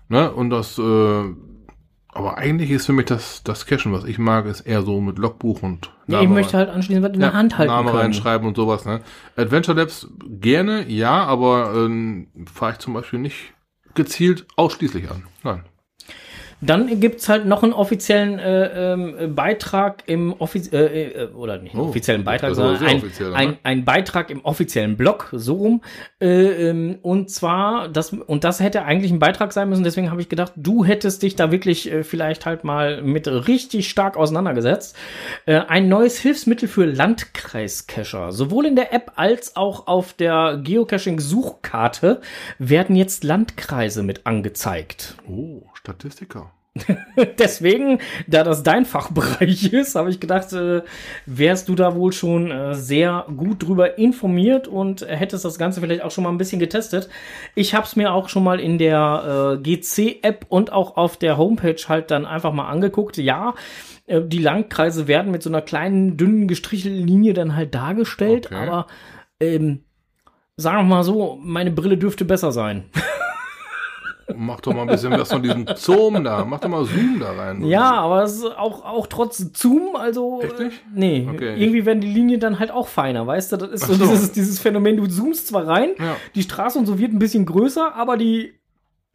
[0.10, 0.32] ne?
[0.32, 1.24] Und das, äh,
[2.10, 5.18] aber eigentlich ist für mich das, das Cashen, was ich mag, ist eher so mit
[5.18, 8.01] Logbuch und ja, ich möchte halt anschließend was in der Hand halten Name können.
[8.01, 9.01] reinschreiben und sowas, ne?
[9.36, 13.53] Adventure Labs gerne, ja, aber ähm, fahre ich zum Beispiel nicht
[13.95, 15.24] gezielt ausschließlich an.
[15.43, 15.64] Nein.
[16.62, 21.74] Dann gibt's halt noch einen offiziellen äh, ähm, Beitrag im Offiz äh, äh, oder nicht
[21.74, 23.36] einen Oh, offiziellen Beitrag, sondern ein, offiziell, ne?
[23.36, 25.82] ein, ein Beitrag im offiziellen Blog, so rum.
[26.20, 30.22] Äh, ähm, und zwar, das, und das hätte eigentlich ein Beitrag sein müssen, deswegen habe
[30.22, 34.95] ich gedacht, du hättest dich da wirklich äh, vielleicht halt mal mit richtig stark auseinandergesetzt.
[35.45, 38.32] Äh, ein neues Hilfsmittel für Landkreiscacher.
[38.32, 42.22] Sowohl in der App als auch auf der Geocaching-Suchkarte
[42.60, 45.16] werden jetzt Landkreise mit angezeigt.
[45.28, 46.52] Oh, Statistiker.
[47.40, 50.82] Deswegen, da das dein Fachbereich ist, habe ich gedacht, äh,
[51.26, 56.02] wärst du da wohl schon äh, sehr gut drüber informiert und hättest das Ganze vielleicht
[56.02, 57.08] auch schon mal ein bisschen getestet.
[57.54, 61.38] Ich habe es mir auch schon mal in der äh, GC-App und auch auf der
[61.38, 63.16] Homepage halt dann einfach mal angeguckt.
[63.18, 63.54] Ja,
[64.08, 68.56] äh, die Landkreise werden mit so einer kleinen, dünnen gestrichelten Linie dann halt dargestellt, Okay.
[68.56, 68.88] aber
[69.40, 69.84] ähm,
[70.58, 72.86] sagen wir mal so, meine Brille dürfte besser sein.
[74.36, 76.43] Mach doch mal ein bisschen was von diesem Zoom da.
[76.45, 77.63] Mach doch mal Zoom da rein.
[77.65, 80.41] Ja, aber es ist auch, auch trotz Zoom, also.
[80.41, 80.59] Nicht?
[80.59, 81.55] äh, Nee, Okay.
[81.61, 83.57] irgendwie werden die Linien dann halt auch feiner, weißt du?
[83.57, 84.05] Das ist so, so.
[84.07, 86.15] Dieses, dieses Phänomen, du zoomst zwar rein, Ja.
[86.34, 88.53] die Straße und so wird ein bisschen größer, aber die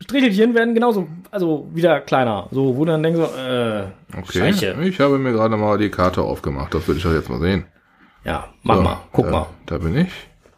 [0.02, 2.46] Strichelchen werden genauso, also wieder kleiner.
[2.52, 3.84] So, wo du dann denkst, so, äh,
[4.16, 4.38] Okay.
[4.52, 4.76] Scheiße.
[4.82, 6.72] Ich habe mir gerade mal die Karte aufgemacht.
[6.74, 7.66] Das will ich doch jetzt mal sehen.
[8.24, 9.46] Ja, mach So, mal, guck da, mal.
[9.66, 10.08] Da bin ich.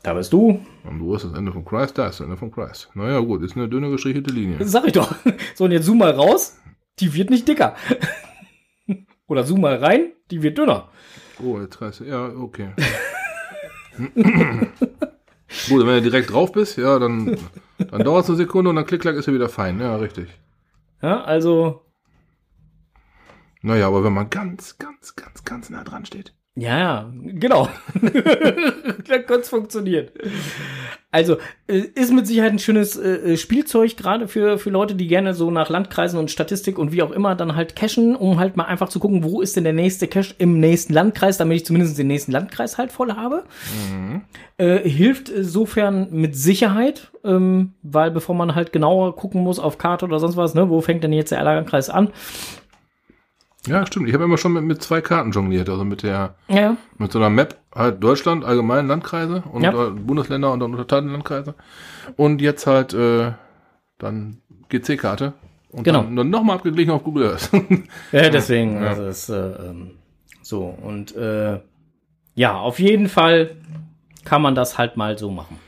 [0.02, 0.60] Da bist du.
[0.84, 1.96] Und wo ist das Ende von Christ?
[1.96, 2.90] Da ist das Ende von Christ.
[2.94, 4.58] Naja, gut, ist eine dünne gestrichelte Linie.
[4.58, 5.14] Das sag ich doch.
[5.54, 6.58] So, und jetzt zoom mal raus,
[6.98, 7.76] die wird nicht dicker.
[9.28, 10.88] Oder zoom mal rein, die wird dünner.
[11.42, 12.00] Oh, jetzt Christ.
[12.00, 12.70] Ja, okay.
[13.98, 17.36] gut, wenn du direkt drauf bist, ja, dann,
[17.78, 19.78] dann dauert es eine Sekunde und dann klick, klack ist er wieder fein.
[19.78, 20.28] Ja, richtig.
[21.02, 21.82] Ja, also,
[23.60, 26.34] Naja, aber wenn man ganz, ganz, ganz, ganz nah dran steht.
[26.54, 27.68] Ja, ja, genau.
[28.02, 30.08] Dann könnte es funktionieren.
[31.10, 35.32] Also, äh, ist mit Sicherheit ein schönes äh, Spielzeug, gerade für, für Leute, die gerne
[35.32, 38.64] so nach Landkreisen und Statistik und wie auch immer dann halt cachen, um halt mal
[38.64, 41.96] einfach zu gucken, wo ist denn der nächste Cache im nächsten Landkreis, damit ich zumindest
[41.98, 43.44] den nächsten Landkreis halt voll habe.
[44.58, 50.04] Äh, hilft insofern mit Sicherheit, ähm, weil bevor man halt genauer gucken muss auf Karte
[50.04, 52.10] oder sonst was, ne, wo fängt denn jetzt der Landkreis an?
[53.66, 54.08] Ja, stimmt.
[54.08, 55.68] Ich habe immer schon mit, mit zwei Karten jongliert.
[55.68, 59.88] Also mit der, Ja, mit so einer Map, halt Deutschland, allgemein Landkreise und Ja.
[59.88, 61.54] äh, Bundesländer und dann unterteilte Landkreise.
[62.16, 63.32] Und jetzt halt äh,
[63.98, 64.38] dann
[64.68, 65.32] GC-Karte.
[65.70, 66.02] Und Genau.
[66.02, 67.50] dann, dann nochmal abgeglichen auf Google Earth.
[68.12, 68.88] Ja, deswegen, Ja.
[68.90, 69.92] also es, äh, ähm,
[70.42, 71.60] so und äh,
[72.34, 73.56] ja, auf jeden Fall
[74.24, 75.58] kann man das halt mal so machen.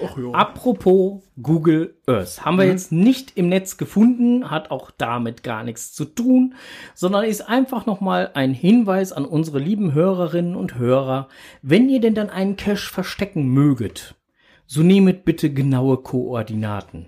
[0.00, 0.30] Ja.
[0.32, 5.92] Apropos Google Earth, haben wir jetzt nicht im Netz gefunden, hat auch damit gar nichts
[5.92, 6.54] zu tun,
[6.94, 11.28] sondern ist einfach noch mal ein Hinweis an unsere lieben Hörerinnen und Hörer,
[11.62, 14.14] wenn ihr denn dann einen Cache verstecken möget,
[14.66, 17.06] so nehmet bitte genaue Koordinaten.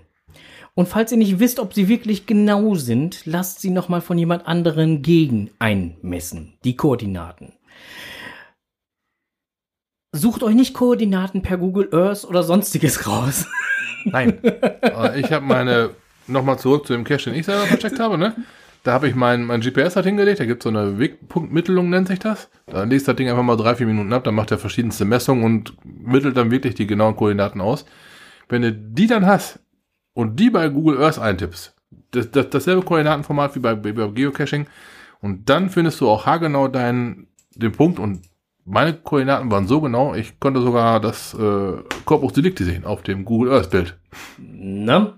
[0.73, 4.17] Und falls ihr nicht wisst, ob sie wirklich genau sind, lasst sie noch mal von
[4.17, 7.53] jemand anderen gegen einmessen, die Koordinaten.
[10.13, 13.47] Sucht euch nicht Koordinaten per Google Earth oder sonstiges raus.
[14.05, 14.39] Nein.
[14.81, 15.91] Aber ich habe meine,
[16.27, 18.35] nochmal zurück zu dem Cache, den ich selber versteckt habe, ne?
[18.83, 22.07] Da habe ich mein, mein GPS halt hingelegt, da gibt es so eine Wegpunktmittelung, nennt
[22.07, 22.49] sich das.
[22.65, 25.43] Da liest das Ding einfach mal drei, vier Minuten ab, dann macht er verschiedenste Messungen
[25.43, 27.85] und mittelt dann wirklich die genauen Koordinaten aus.
[28.49, 29.59] Wenn du die dann hast
[30.13, 31.75] und die bei Google Earth eintippst,
[32.09, 34.65] das, das, dasselbe Koordinatenformat wie bei, bei Geocaching,
[35.21, 38.23] und dann findest du auch haargenau deinen, den Punkt und
[38.65, 41.73] meine Koordinaten waren so genau, ich konnte sogar das äh,
[42.05, 43.97] Corpus Delicti sehen auf dem Google Earth Bild.
[44.37, 45.17] Ne?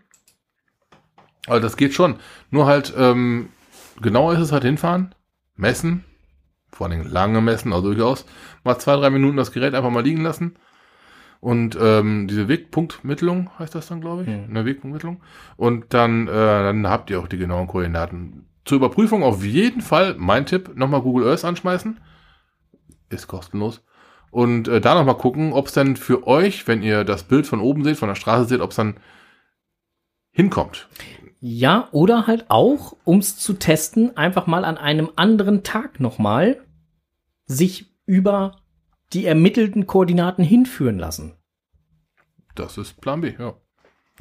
[1.47, 2.15] Also das geht schon.
[2.51, 3.49] Nur halt, ähm,
[4.01, 5.13] genauer ist es halt hinfahren,
[5.55, 6.05] messen,
[6.71, 8.25] vor allem lange messen, also durchaus,
[8.63, 10.55] mal zwei, drei Minuten das Gerät einfach mal liegen lassen.
[11.41, 14.29] Und ähm, diese Wegpunktmittelung heißt das dann, glaube ich.
[14.29, 14.45] Hm.
[14.49, 15.21] Eine Wegpunktmittelung.
[15.57, 18.45] Und dann, äh, dann habt ihr auch die genauen Koordinaten.
[18.63, 21.99] Zur Überprüfung auf jeden Fall, mein Tipp, nochmal Google Earth anschmeißen.
[23.13, 23.81] Ist kostenlos.
[24.31, 27.61] Und äh, da nochmal gucken, ob es dann für euch, wenn ihr das Bild von
[27.61, 28.95] oben seht, von der Straße seht, ob es dann
[30.31, 30.89] hinkommt.
[31.39, 36.65] Ja, oder halt auch, ums zu testen, einfach mal an einem anderen Tag nochmal
[37.45, 38.55] sich über
[39.13, 41.33] die ermittelten Koordinaten hinführen lassen.
[42.55, 43.53] Das ist Plan B, ja.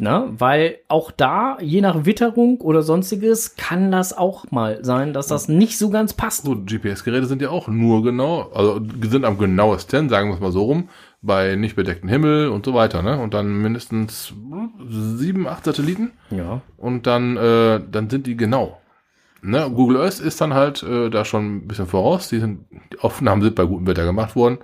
[0.02, 0.30] Ne?
[0.36, 5.46] Weil auch da, je nach Witterung oder sonstiges, kann das auch mal sein, dass das
[5.46, 6.44] nicht so ganz passt.
[6.44, 10.50] So, GPS-Geräte sind ja auch nur genau, also sind am genauesten, sagen wir es mal
[10.50, 10.88] so rum,
[11.20, 13.20] bei nicht bedecktem Himmel und so weiter, ne?
[13.20, 14.34] Und dann mindestens
[14.88, 16.62] sieben, acht Satelliten Ja.
[16.78, 18.80] und dann, äh, dann sind die genau.
[19.40, 19.70] Ne?
[19.72, 22.28] Google Earth ist dann halt äh, da schon ein bisschen voraus.
[22.28, 24.58] Die, sind, die Aufnahmen sind bei gutem Wetter gemacht worden.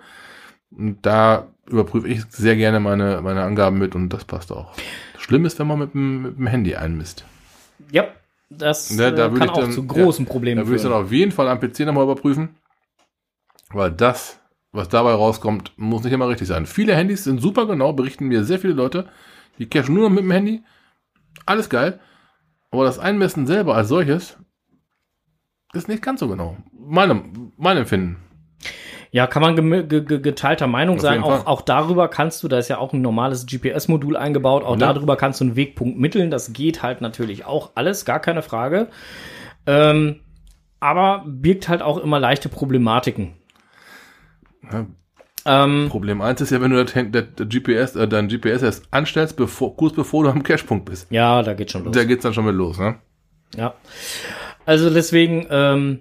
[0.76, 4.73] Und da überprüfe ich sehr gerne meine, meine Angaben mit und das passt auch.
[5.19, 7.25] Schlimm ist, wenn man mit dem, mit dem Handy einmisst.
[7.91, 8.07] Ja,
[8.51, 10.93] das Ne, da äh, kann ich auch dann- zu großen Da Problemen würde ich dann
[10.93, 11.05] führen.
[11.05, 12.51] auf jeden Fall am PC nochmal überprüfen.
[13.71, 14.41] Weil das,
[14.73, 16.64] was dabei rauskommt, muss nicht immer richtig sein.
[16.66, 19.07] Viele Handys sind super genau, berichten mir sehr viele Leute.
[19.59, 20.62] Die cachen nur noch mit dem Handy.
[21.45, 22.01] Alles geil.
[22.71, 24.39] Aber das Einmessen selber als solches
[25.75, 26.57] ist nicht ganz so genau.
[26.73, 28.16] Meinem, mein Empfinden.
[29.11, 31.22] Ja, kann man gemi- ge ge geteilter Meinung Auf sein.
[31.22, 34.92] Auch, auch darüber kannst du, da ist ja auch ein normales GPS-Modul eingebaut, auch Ja.
[34.92, 36.30] darüber kannst du einen Wegpunkt mitteln.
[36.30, 38.88] Das geht halt natürlich auch alles, gar keine Frage.
[39.66, 40.20] Ähm,
[40.80, 43.32] aber birgt halt auch immer leichte Problematiken.
[44.70, 44.86] Ja.
[45.46, 49.74] Ähm, Problem eins ist ja, wenn du das GPS, äh, dein GPS erst anstellst, bevor,
[49.76, 51.11] kurz bevor du am Cashpunkt bist.
[51.11, 51.94] ja, da geht schon los.
[51.94, 52.96] Da geht's dann schon mit los, ne?
[53.56, 53.72] Ja.
[54.66, 56.00] Also deswegen, ähm,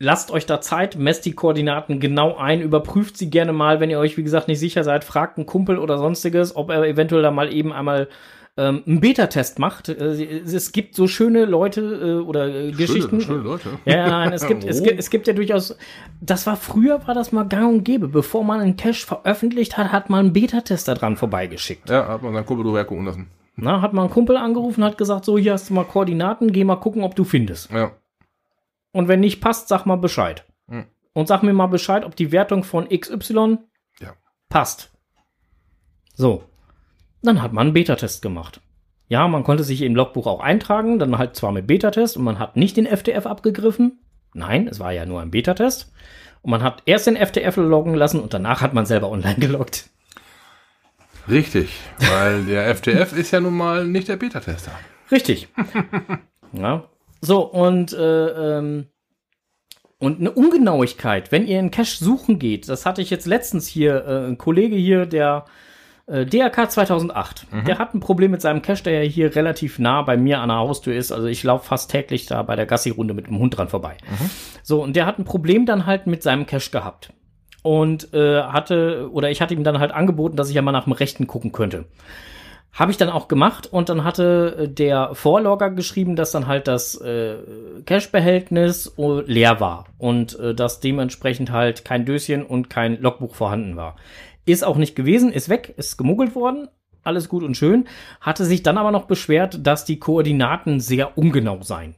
[0.00, 3.98] lasst euch da Zeit, messt die Koordinaten genau ein, überprüft sie gerne mal, wenn ihr
[4.00, 7.30] euch, wie gesagt, nicht sicher seid, fragt einen Kumpel oder sonstiges, ob er eventuell da
[7.30, 8.08] mal eben einmal
[8.56, 9.90] ähm, einen Beta-Test macht.
[9.90, 13.20] Äh, es gibt so schöne Leute äh, oder äh, Geschichten.
[13.20, 13.68] Schöne, schöne Leute.
[13.84, 14.84] Ja, nein, es gibt, es, Oh.
[14.84, 15.76] gibt, es gibt ja durchaus,
[16.20, 18.08] das war früher, war das mal gang und gäbe.
[18.08, 21.90] Bevor man einen Cache veröffentlicht hat, hat man einen Beta-Tester dran vorbeigeschickt.
[21.90, 23.28] Ja, hat man seinen Kumpel drüber gucken lassen.
[23.56, 26.64] Na, hat man einen Kumpel angerufen, hat gesagt, so, hier hast du mal Koordinaten, geh
[26.64, 27.70] mal gucken, ob du findest.
[27.70, 27.92] Ja.
[28.92, 30.44] Und wenn nicht passt, sag mal Bescheid.
[30.68, 30.86] Hm.
[31.12, 33.58] Und sag mir mal Bescheid, ob die Wertung von XY
[34.00, 34.14] Ja.
[34.48, 34.90] passt.
[36.14, 36.44] So.
[37.22, 38.60] Dann hat man einen Beta-Test gemacht.
[39.08, 42.38] Ja, man konnte sich im Logbuch auch eintragen, dann halt zwar mit Beta-Test und man
[42.38, 43.98] hat nicht den FTF abgegriffen.
[44.34, 45.92] Nein, es war ja nur ein Beta-Test.
[46.42, 49.90] Und man hat erst den FTF loggen lassen und danach hat man selber online geloggt.
[51.28, 54.72] Richtig, weil der FTF ist ja nun mal nicht der Beta-Tester.
[55.10, 55.48] Richtig.
[56.52, 56.84] ja.
[57.20, 58.86] So, und, äh, ähm,
[59.98, 64.04] und eine Ungenauigkeit, wenn ihr einen Cache suchen geht, das hatte ich jetzt letztens hier,
[64.06, 65.44] äh, ein Kollege hier, der
[66.06, 70.02] äh, DRK 2008, der hat ein Problem mit seinem Cache, der ja hier relativ nah
[70.02, 71.12] bei mir an der Haustür ist.
[71.12, 73.96] Also ich laufe fast täglich da bei der Gassi-Runde mit dem Hund dran vorbei.
[74.62, 77.12] So, und der hat ein Problem dann halt mit seinem Cache gehabt.
[77.62, 80.84] Und äh, hatte, oder ich hatte ihm dann halt angeboten, dass ich ja mal nach
[80.84, 81.84] dem Rechten gucken könnte.
[82.72, 86.68] Habe ich dann auch gemacht und dann hatte äh, der Vorlogger geschrieben, dass dann halt
[86.68, 87.36] das äh,
[87.84, 93.76] Cache-Behältnis äh, leer war und äh, dass dementsprechend halt kein Döschen und kein Logbuch vorhanden
[93.76, 93.96] war.
[94.46, 96.68] Ist auch nicht gewesen, ist weg, ist gemuggelt worden,
[97.02, 97.86] alles gut und schön,
[98.20, 101.96] hatte sich dann aber noch beschwert, dass die Koordinaten sehr ungenau seien.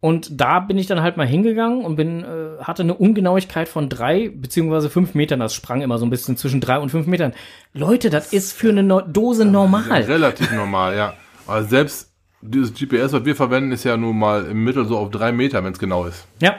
[0.00, 3.88] Und da bin ich dann halt mal hingegangen und bin, äh, hatte eine Ungenauigkeit von
[3.88, 5.40] drei beziehungsweise fünf Metern.
[5.40, 7.32] Das sprang immer so ein bisschen zwischen drei und fünf Metern.
[7.74, 10.02] Leute, das ist für eine no Dose normal.
[10.02, 11.14] Relativ normal, ja.
[11.48, 15.10] Aber selbst dieses GPS, was wir verwenden, ist ja nun mal im Mittel so auf
[15.10, 16.26] drei Meter, wenn es genau ist.
[16.40, 16.54] Ja.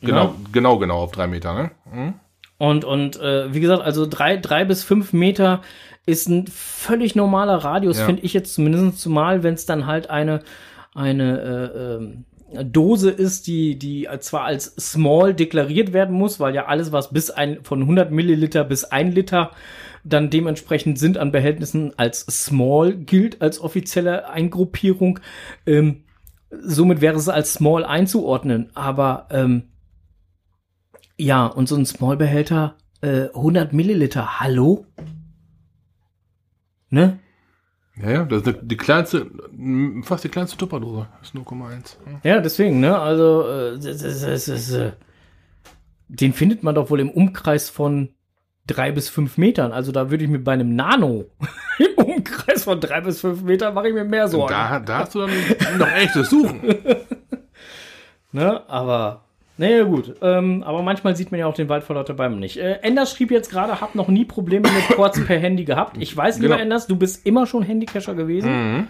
[0.00, 0.34] Genau, Ja.
[0.52, 1.70] genau, genau auf drei Meter, ne?
[1.92, 2.14] Mhm.
[2.58, 5.62] Und, und äh, wie gesagt, also drei, drei bis fünf Meter
[6.06, 8.06] ist ein völlig normaler Radius, Ja.
[8.06, 10.42] finde ich jetzt zumindest, zumal wenn es dann halt eine,
[10.94, 12.24] eine äh, ähm,
[12.72, 17.30] Dose ist, die, die zwar als small deklariert werden muss, weil ja alles, was bis
[17.30, 19.50] ein, von 100 Milliliter bis ein Liter
[20.04, 25.18] dann dementsprechend sind an Behältnissen als small gilt als offizielle Eingruppierung.
[25.66, 26.04] Ähm,
[26.50, 29.64] somit wäre es als small einzuordnen, aber ähm,
[31.16, 34.86] ja, und so ein Small-Behälter, äh, 100 Milliliter, hallo?
[36.90, 37.18] Ne?
[38.02, 39.30] Ja, ja, das ist die kleinste,
[40.02, 41.06] fast die kleinste Tupperdose.
[41.22, 41.96] Ist 0,1.
[42.24, 42.34] Ja.
[42.34, 42.98] Ja, deswegen, ne?
[42.98, 44.92] Also, äh, das, das, das, äh,
[46.08, 48.10] den findet man doch wohl im Umkreis von
[48.66, 49.72] drei bis fünf Metern.
[49.72, 51.26] Also da würde ich mir bei einem Nano
[51.78, 54.52] im Umkreis von drei bis fünf Metern mache ich mir mehr Sorgen.
[54.52, 55.30] Da, da hast du dann
[55.78, 56.60] noch echtes Suchen.
[58.32, 58.68] Ne?
[58.68, 59.23] Aber,
[59.56, 60.14] naja, gut.
[60.20, 62.56] Ähm, aber manchmal sieht man ja auch den Wald vor lauter Bäumen nicht.
[62.56, 65.96] Äh, Enders schrieb jetzt gerade, hab noch nie Probleme mit Ports per Handy gehabt.
[66.00, 66.62] Ich weiß, lieber Genau.
[66.62, 68.88] Enders, du bist immer schon Handycacher gewesen.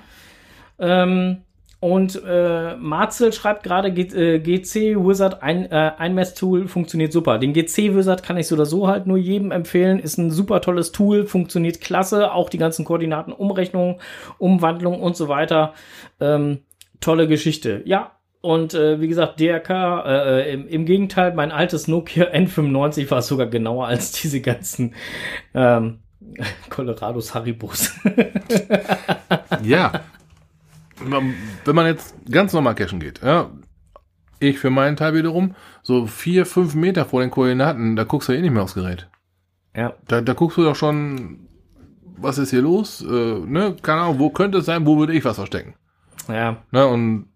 [0.78, 1.38] Ähm,
[1.80, 7.38] und äh, Marzel schreibt gerade, äh, GC Wizard ein, äh, Einmesstool funktioniert super.
[7.38, 9.98] Den GC Wizard kann ich so oder so halt nur jedem empfehlen.
[9.98, 12.32] Ist ein super tolles Tool, funktioniert klasse.
[12.32, 14.00] Auch die ganzen Koordinaten, Umrechnung,
[14.38, 15.74] Umwandlung und so weiter.
[16.20, 16.60] Ähm,
[17.00, 17.82] tolle Geschichte.
[17.84, 18.12] Ja.
[18.44, 23.46] Und äh, wie gesagt, DRK, äh, im, im Gegenteil, mein altes Nokia N95 war sogar
[23.46, 24.94] genauer als diese ganzen
[25.54, 26.00] ähm,
[26.68, 27.94] Colorados Haribos.
[29.62, 30.02] Ja.
[31.00, 33.50] Wenn man jetzt ganz normal cashen geht, ja,
[34.40, 38.34] ich für meinen Teil wiederum, so vier, fünf Meter vor den Koordinaten, da guckst du
[38.34, 39.08] eh nicht mehr aufs Gerät.
[39.74, 39.94] ja.
[40.06, 41.48] Da, da guckst du doch schon,
[42.18, 43.00] was ist hier los?
[43.00, 43.74] Äh, ne?
[43.80, 45.74] Keine Ahnung, wo könnte es sein, wo würde ich was verstecken?
[46.28, 46.58] Ja.
[46.70, 46.86] Ne?
[46.86, 47.28] Und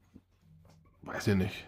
[1.09, 1.65] weiß ich nicht.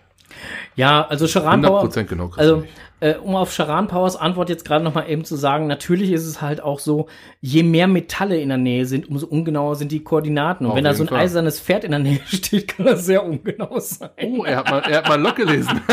[0.77, 1.85] Ja, also Charan Power.
[1.85, 2.65] 100% genau Also,
[3.01, 6.25] äh, um auf Charan Powers Antwort jetzt gerade noch mal eben zu sagen, natürlich ist
[6.27, 7.09] es halt auch so,
[7.41, 10.67] je mehr Metalle in der Nähe sind, umso ungenauer sind die Koordinaten.
[10.67, 11.19] Und Auf wenn da so ein Fall.
[11.21, 14.11] eisernes Pferd in der Nähe steht, kann das sehr ungenau sein.
[14.23, 15.81] Oh, er hat mal, er hat mal Lok gelesen.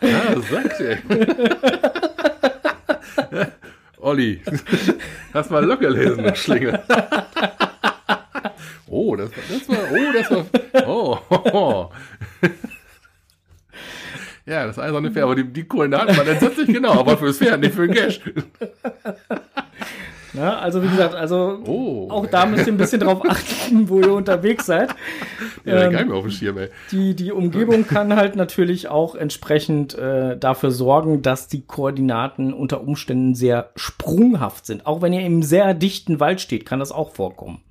[0.00, 0.98] ja, das sagt er.
[3.98, 4.40] Olli,
[5.34, 6.80] hast mal Lok gelesen, Schlingel.
[8.98, 11.90] Oh, das war, das war, oh, das war, oh, oh, oh.
[14.46, 17.74] Ja, das eiserne Pferd, aber die, die Koordinaten waren entsetzlich genau, aber fürs Pferd, nicht
[17.74, 18.20] für den Cash.
[20.34, 22.08] Ja, also wie gesagt, also Oh.
[22.10, 24.90] auch da müsst ihr ein bisschen drauf achten, wo ihr unterwegs seid.
[25.64, 26.68] Ja, Ähm, ich mir auf den Schirm, ey.
[26.90, 32.82] Die, die Umgebung kann halt natürlich auch entsprechend äh, dafür sorgen, dass die Koordinaten unter
[32.82, 34.86] Umständen sehr sprunghaft sind.
[34.86, 37.62] Auch wenn ihr im sehr dichten Wald steht, kann das auch vorkommen.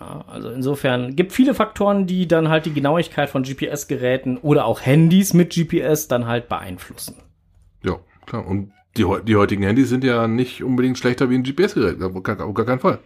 [0.00, 0.24] Ja.
[0.28, 5.32] Also insofern gibt viele Faktoren, die dann halt die Genauigkeit von GPS-Geräten oder auch Handys
[5.32, 7.16] mit GPS dann halt beeinflussen.
[7.82, 8.46] Ja, klar.
[8.46, 12.02] Und die, die heutigen Handys sind ja nicht unbedingt schlechter wie ein GPS-Gerät.
[12.02, 12.98] Auf gar, auf gar keinen Fall.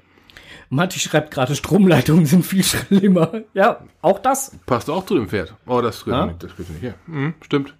[0.68, 3.42] Matti schreibt gerade, Stromleitungen sind viel schlimmer.
[3.54, 4.56] Ja, auch das.
[4.66, 5.54] Passt auch zu dem Pferd.
[5.66, 6.26] Oh, das kriegt Ja?
[6.26, 6.42] nicht.
[6.42, 6.82] Das kriegt nicht.
[6.82, 7.74] Ja, mhm, stimmt.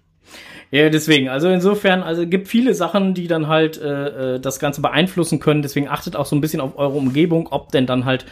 [0.71, 4.81] Ja, deswegen, also insofern, also gibt viele Sachen, die dann halt äh, äh, das Ganze
[4.81, 5.61] beeinflussen können.
[5.61, 8.25] Deswegen achtet auch so ein bisschen auf eure Umgebung, ob denn dann halt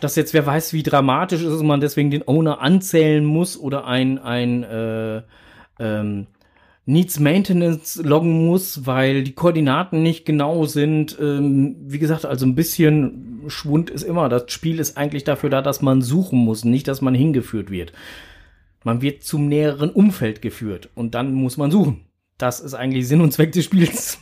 [0.00, 3.86] das jetzt, wer weiß, wie dramatisch ist, dass man deswegen den Owner anzählen muss oder
[3.86, 5.22] ein, ein äh,
[5.78, 6.26] ähm,
[6.84, 11.16] Needs Maintenance loggen muss, weil die Koordinaten nicht genau sind.
[11.20, 14.28] Ähm, wie gesagt, also ein bisschen Schwund ist immer.
[14.28, 17.92] Das Spiel ist eigentlich dafür da, dass man suchen muss, nicht, dass man hingeführt wird.
[18.84, 22.02] Man wird zum näheren Umfeld geführt und dann muss man suchen.
[22.38, 24.20] Das ist eigentlich Sinn und Zweck des Spiels.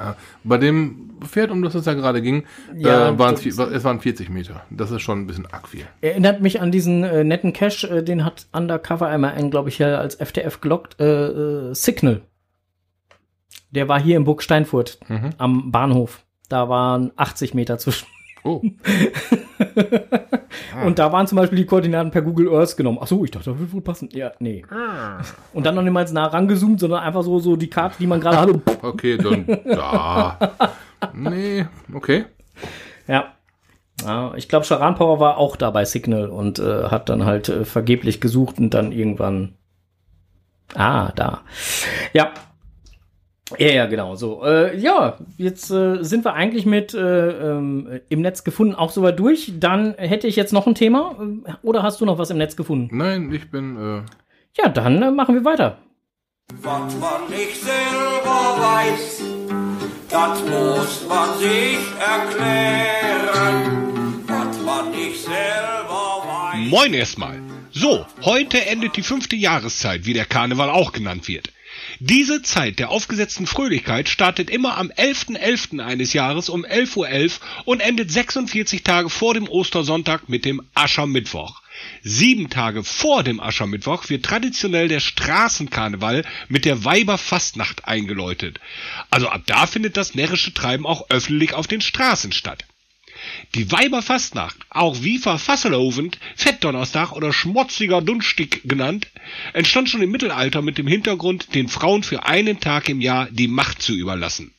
[0.00, 2.44] Ja, bei dem Pferd, um das es da gerade ging,
[2.74, 4.62] Ja, äh, waren es, waren 40 Meter.
[4.70, 5.84] Das ist schon ein bisschen arg viel.
[6.00, 9.78] Erinnert mich an diesen äh, netten Cache, äh, den hat Undercover einmal ein, glaube ich,
[9.78, 11.04] ja als FTF gelockt, äh,
[11.70, 12.22] äh, Signal.
[13.70, 15.30] Der war hier in Burg Steinfurt Mhm.
[15.38, 16.24] am Bahnhof.
[16.48, 18.06] Da waren 80 Meter zwischen.
[18.42, 18.62] Oh,
[20.84, 22.98] Und da waren zum Beispiel die Koordinaten per Google Earth genommen.
[23.00, 24.08] Ach so, ich dachte, das wird wohl passen.
[24.12, 24.64] Ja, nee.
[25.52, 28.38] Und dann noch niemals nah rangezoomt, sondern einfach so, so die Karte, die man gerade
[28.38, 28.62] hatte.
[28.82, 30.38] okay, dann da.
[31.12, 32.26] Nee, okay.
[33.06, 33.34] Ja.
[34.04, 37.48] ja ich glaube, Charan Power war auch da bei Signal und äh, hat dann halt
[37.48, 39.54] äh, vergeblich gesucht und dann irgendwann.
[40.74, 41.42] Ah, da.
[42.12, 42.32] Ja.
[43.58, 44.44] Ja, ja, genau, so.
[44.44, 49.18] Äh, ja, jetzt äh, sind wir eigentlich mit äh, ähm, im Netz gefunden auch soweit
[49.18, 49.52] durch.
[49.58, 51.16] Dann hätte ich jetzt noch ein Thema.
[51.44, 52.96] äh, Oder hast du noch was im Netz gefunden?
[52.96, 54.02] Nein, ich bin, äh,
[54.62, 55.78] Ja, dann äh, machen wir weiter.
[56.62, 59.22] Was man nicht selber weiß,
[60.08, 63.84] das muss man sich erklären.
[64.26, 66.70] Was man nicht selber weiß.
[66.70, 67.40] Moin erstmal.
[67.72, 71.52] So, heute endet die fünfte Jahreszeit, wie der Karneval auch genannt wird.
[72.02, 75.80] Diese Zeit der aufgesetzten Fröhlichkeit startet immer am 11.11.
[75.84, 81.60] eines Jahres um 11.11 Uhr und endet 46 Tage vor dem Ostersonntag mit dem Aschermittwoch.
[82.02, 88.60] Sieben Tage vor dem Aschermittwoch wird traditionell der Straßenkarneval mit der Weiberfastnacht eingeläutet.
[89.10, 92.64] Also ab da findet das närrische Treiben auch öffentlich auf den Straßen statt.
[93.54, 99.08] Die Weiberfastnacht, auch Wiefer Fasselovend, Fettdonnerstag oder Schmotziger Dunstig genannt,
[99.52, 103.48] entstand schon im Mittelalter mit dem Hintergrund, den Frauen für einen Tag im Jahr die
[103.48, 104.54] Macht zu überlassen.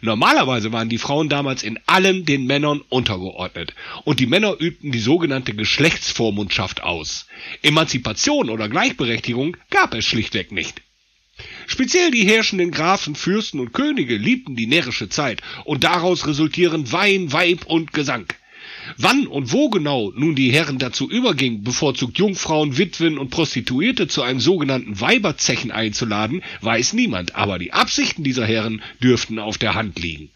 [0.00, 3.72] Normalerweise waren die Frauen damals in allem den Männern untergeordnet
[4.04, 7.26] und die Männer übten die sogenannte Geschlechtsvormundschaft aus.
[7.62, 10.82] Emanzipation oder Gleichberechtigung gab es schlichtweg nicht.
[11.66, 17.32] Speziell die herrschenden Grafen, Fürsten und Könige liebten die närrische Zeit und daraus resultieren Wein,
[17.32, 18.26] Weib und Gesang.
[18.96, 24.22] Wann und wo genau nun die Herren dazu übergingen, bevorzugt Jungfrauen, Witwen und Prostituierte zu
[24.22, 29.98] einem sogenannten Weiberzechen einzuladen, weiß niemand, aber die Absichten dieser Herren dürften auf der Hand
[29.98, 30.30] liegen.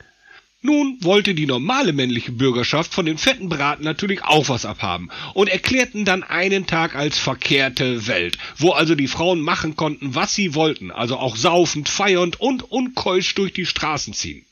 [0.63, 5.49] Nun wollte die normale männliche Bürgerschaft von den fetten Braten natürlich auch was abhaben und
[5.49, 10.55] erklärten dann einen Tag als verkehrte Welt, wo also die Frauen machen konnten, was sie
[10.55, 14.47] wollten, also auch saufend, feiernd und unkeusch durch die Straßen ziehen.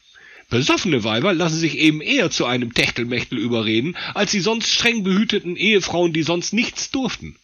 [0.50, 5.56] Besoffene Weiber lassen sich eben eher zu einem Techtelmechtel überreden, als die sonst streng behüteten
[5.56, 7.36] Ehefrauen, die sonst nichts durften.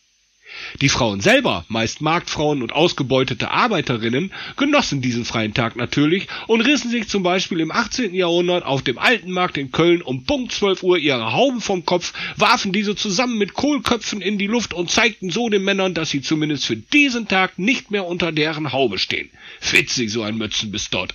[0.80, 6.90] Die Frauen selber, meist Marktfrauen und ausgebeutete Arbeiterinnen, genossen diesen freien Tag natürlich und rissen
[6.90, 8.14] sich zum Beispiel im 18.
[8.14, 12.12] Jahrhundert auf dem Alten Markt in Köln um Punkt 12 Uhr ihre Hauben vom Kopf,
[12.36, 16.22] warfen diese zusammen mit Kohlköpfen in die Luft und zeigten so den Männern, dass sie
[16.22, 19.30] zumindest für diesen Tag nicht mehr unter deren Haube stehen.
[19.70, 21.14] Witzig so ein Mützen bis dort.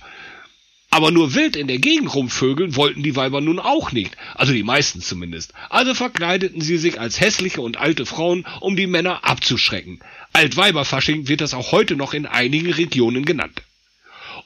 [0.90, 4.62] Aber nur wild in der Gegend rumvögeln wollten die Weiber nun auch nicht, also die
[4.62, 5.52] meisten zumindest.
[5.68, 10.00] Also verkleideten sie sich als hässliche und alte Frauen, um die Männer abzuschrecken.
[10.32, 13.62] Altweiberfasching wird das auch heute noch in einigen Regionen genannt.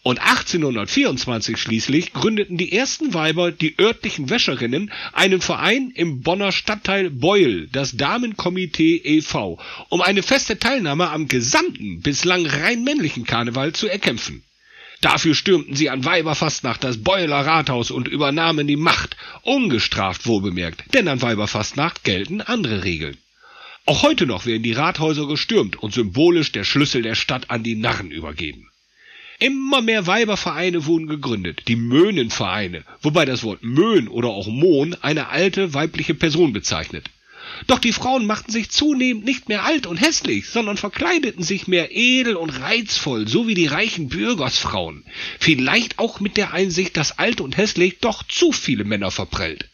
[0.02, 7.10] Und 1824 schließlich gründeten die ersten Weiber, die örtlichen Wäscherinnen, einen Verein im Bonner Stadtteil
[7.10, 9.58] Beuel, das Damenkomitee e.V.,
[9.90, 14.42] um eine feste Teilnahme am gesamten, bislang rein männlichen Karneval zu erkämpfen.
[15.00, 21.08] Dafür stürmten sie an Weiberfastnacht das Beueler Rathaus und übernahmen die Macht, ungestraft wohlbemerkt, denn
[21.08, 23.16] an Weiberfastnacht gelten andere Regeln.
[23.86, 27.76] Auch heute noch werden die Rathäuser gestürmt und symbolisch der Schlüssel der Stadt an die
[27.76, 28.70] Narren übergeben.
[29.38, 35.28] Immer mehr Weibervereine wurden gegründet, die Möhnenvereine, wobei das Wort Möhn oder auch Mohn eine
[35.30, 37.08] alte weibliche Person bezeichnet.
[37.66, 41.94] Doch die Frauen machten sich zunehmend nicht mehr alt und hässlich, sondern verkleideten sich mehr
[41.94, 45.04] edel und reizvoll, so wie die reichen Bürgersfrauen.
[45.38, 49.68] Vielleicht auch mit der Einsicht, dass alt und hässlich doch zu viele Männer verprellt.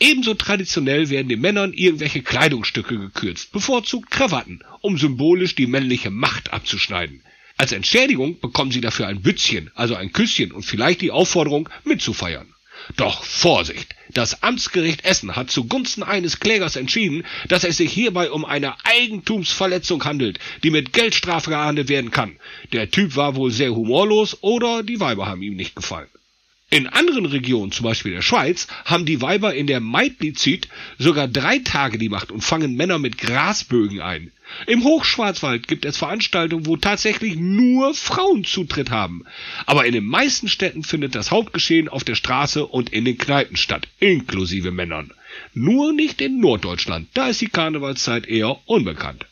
[0.00, 6.52] Ebenso traditionell werden den Männern irgendwelche Kleidungsstücke gekürzt, bevorzugt Krawatten, um symbolisch die männliche Macht
[6.52, 7.22] abzuschneiden.
[7.56, 12.54] Als Entschädigung bekommen sie dafür ein Bützchen, also ein Küsschen und vielleicht die Aufforderung mitzufeiern.
[12.96, 13.94] Doch Vorsicht!
[14.10, 20.04] Das Amtsgericht Essen hat zugunsten eines Klägers entschieden, dass es sich hierbei um eine Eigentumsverletzung
[20.04, 22.38] handelt, die mit Geldstrafe geahndet werden kann.
[22.72, 26.08] Der Typ war wohl sehr humorlos oder die Weiber haben ihm nicht gefallen.
[26.70, 31.60] In anderen Regionen, zum Beispiel der Schweiz, haben die Weiber in der Meidlizid sogar drei
[31.60, 34.32] Tage die Macht und fangen Männer mit Grasbögen ein.
[34.66, 39.24] Im Hochschwarzwald gibt es Veranstaltungen, wo tatsächlich nur Frauen Zutritt haben.
[39.64, 43.56] Aber in den meisten Städten findet das Hauptgeschehen auf der Straße und in den Kneipen
[43.56, 45.12] statt, inklusive Männern.
[45.54, 49.24] Nur nicht in Norddeutschland, da ist die Karnevalszeit eher unbekannt.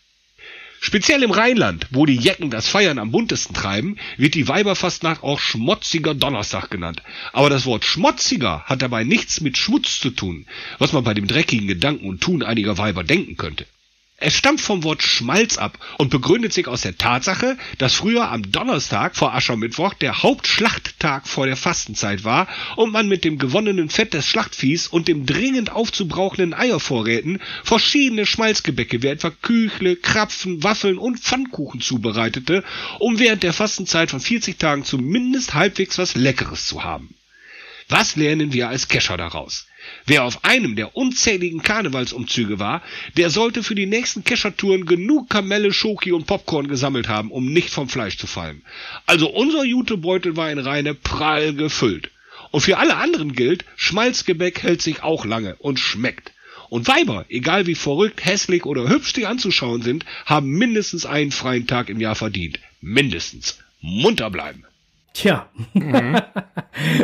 [0.80, 5.40] Speziell im Rheinland, wo die Jecken das Feiern am buntesten treiben, wird die Weiberfastnacht auch
[5.40, 7.02] Schmotziger Donnerstag genannt.
[7.32, 10.46] Aber das Wort Schmotziger hat dabei nichts mit Schmutz zu tun,
[10.78, 13.66] was man bei dem dreckigen Gedanken und Tun einiger Weiber denken könnte.
[14.18, 18.50] Es stammt vom Wort Schmalz ab und begründet sich aus der Tatsache, dass früher am
[18.50, 24.14] Donnerstag vor Aschermittwoch der Hauptschlachttag vor der Fastenzeit war und man mit dem gewonnenen Fett
[24.14, 31.20] des Schlachtviehs und dem dringend aufzubrauchenden Eiervorräten verschiedene Schmalzgebäcke wie etwa Küchle, Krapfen, Waffeln und
[31.20, 32.64] Pfannkuchen zubereitete,
[32.98, 37.14] um während der Fastenzeit von 40 Tagen zumindest halbwegs was Leckeres zu haben.
[37.90, 39.66] Was lernen wir als Kescher daraus?
[40.06, 42.82] Wer auf einem der unzähligen Karnevalsumzüge war,
[43.16, 47.70] der sollte für die nächsten Keschertouren genug Kamelle, Schoki und Popcorn gesammelt haben, um nicht
[47.70, 48.62] vom Fleisch zu fallen.
[49.06, 52.10] Also unser Jutebeutel war in Reine prall gefüllt.
[52.50, 56.32] Und für alle anderen gilt, Schmalzgebäck hält sich auch lange und schmeckt.
[56.68, 61.66] Und Weiber, egal wie verrückt, hässlich oder hübsch die anzuschauen sind, haben mindestens einen freien
[61.66, 62.58] Tag im Jahr verdient.
[62.80, 63.58] Mindestens.
[63.80, 64.64] Munter bleiben.
[65.16, 65.46] Tja,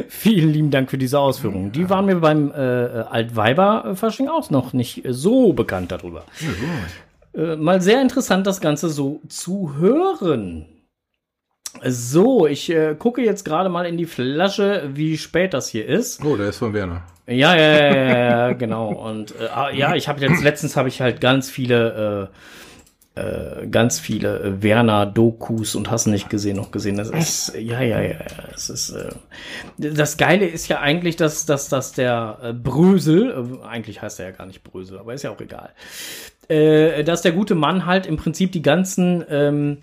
[0.08, 1.72] vielen lieben Dank für diese Ausführungen.
[1.72, 6.24] Die waren mir beim äh, Altweiber-Fasching auch noch nicht so bekannt darüber.
[7.34, 10.66] Äh, mal sehr interessant, das Ganze so zu hören.
[11.86, 16.22] So, ich äh, gucke jetzt gerade mal in die Flasche, wie spät das hier ist.
[16.22, 17.04] Oh, der ist von Werner.
[17.26, 18.92] Ja, ja, ja, ja, ja genau.
[18.92, 22.36] Und äh, ah, ja, ich habe jetzt letztens habe ich halt ganz viele äh,
[23.14, 26.96] äh, ganz viele äh, Werner-Dokus und hast nicht gesehen noch gesehen.
[26.96, 28.16] Das ist, ja, ja, ja,
[28.54, 29.10] es ist, äh,
[29.76, 34.30] das Geile ist ja eigentlich, dass, dass, dass der äh, Brösel, äh, eigentlich heißt er
[34.30, 35.70] ja gar nicht Brösel, aber ist ja auch egal,
[36.48, 39.78] äh, dass der gute Mann halt im Prinzip die ganzen, ähm,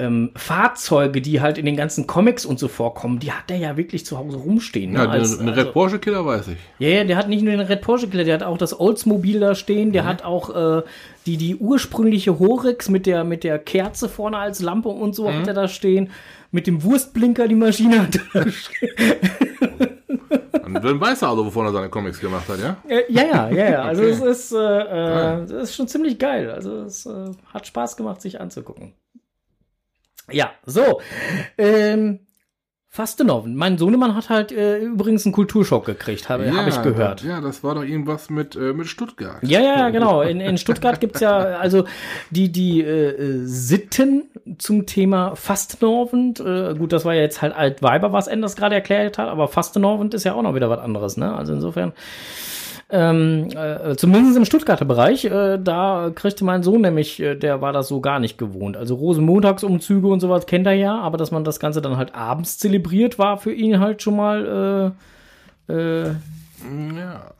[0.00, 3.76] ähm, Fahrzeuge, die halt in den ganzen Comics und so vorkommen, die hat er ja
[3.76, 4.92] wirklich zu Hause rumstehen.
[4.92, 4.98] Ne?
[4.98, 6.56] Ja, Als- den, den Red Porsche Killer weiß ich.
[6.80, 9.38] ja, ja, der hat nicht nur den Red Porsche Killer, der hat auch das Oldsmobil
[9.40, 10.82] da stehen, der hat auch äh,
[11.26, 15.46] die, die ursprüngliche Horix mit der, mit der Kerze vorne als Lampe und so hat
[15.46, 16.10] er da stehen.
[16.50, 18.90] Mit dem Wurstblinker die Maschine hat er da stehen.
[20.82, 22.76] Dann weiß er also, wovon er seine Comics gemacht hat, ja?
[22.88, 23.82] Äh, ja, ja, ja, ja.
[23.82, 24.10] Also Okay.
[24.12, 26.50] es ist, äh, äh, es ist schon ziemlich geil.
[26.50, 28.92] Also es äh, hat Spaß gemacht, sich anzugucken.
[30.30, 31.00] Ja, so.
[31.58, 32.20] Ähm,
[32.94, 33.56] Fastenoven.
[33.56, 37.24] Mein Sohnemann hat halt äh, übrigens einen Kulturschock gekriegt, habe hab ich gehört.
[37.24, 39.38] Ja, das war doch irgendwas mit, äh, mit Stuttgart.
[39.42, 40.22] Ja, ja, ja, genau.
[40.22, 41.86] In, in Stuttgart gibt's ja also
[42.30, 46.38] die, die äh, äh, Sitten zum Thema Fastenorvend.
[46.38, 50.14] Äh, gut, das war ja jetzt halt Altweiber, was Enders gerade erklärt hat, aber Fastenorvend
[50.14, 51.34] ist ja auch noch wieder was anderes, ne?
[51.34, 51.94] Also insofern.
[52.96, 57.72] Ähm, äh, zumindest im Stuttgarter Bereich, äh, da kriegte mein Sohn nämlich, äh, der war
[57.72, 58.76] das so gar nicht gewohnt.
[58.76, 62.56] Also Rosenmontagsumzüge und sowas kennt er ja, aber dass man das Ganze dann halt abends
[62.56, 64.94] zelebriert, war für ihn halt schon mal
[65.68, 66.14] äh, äh,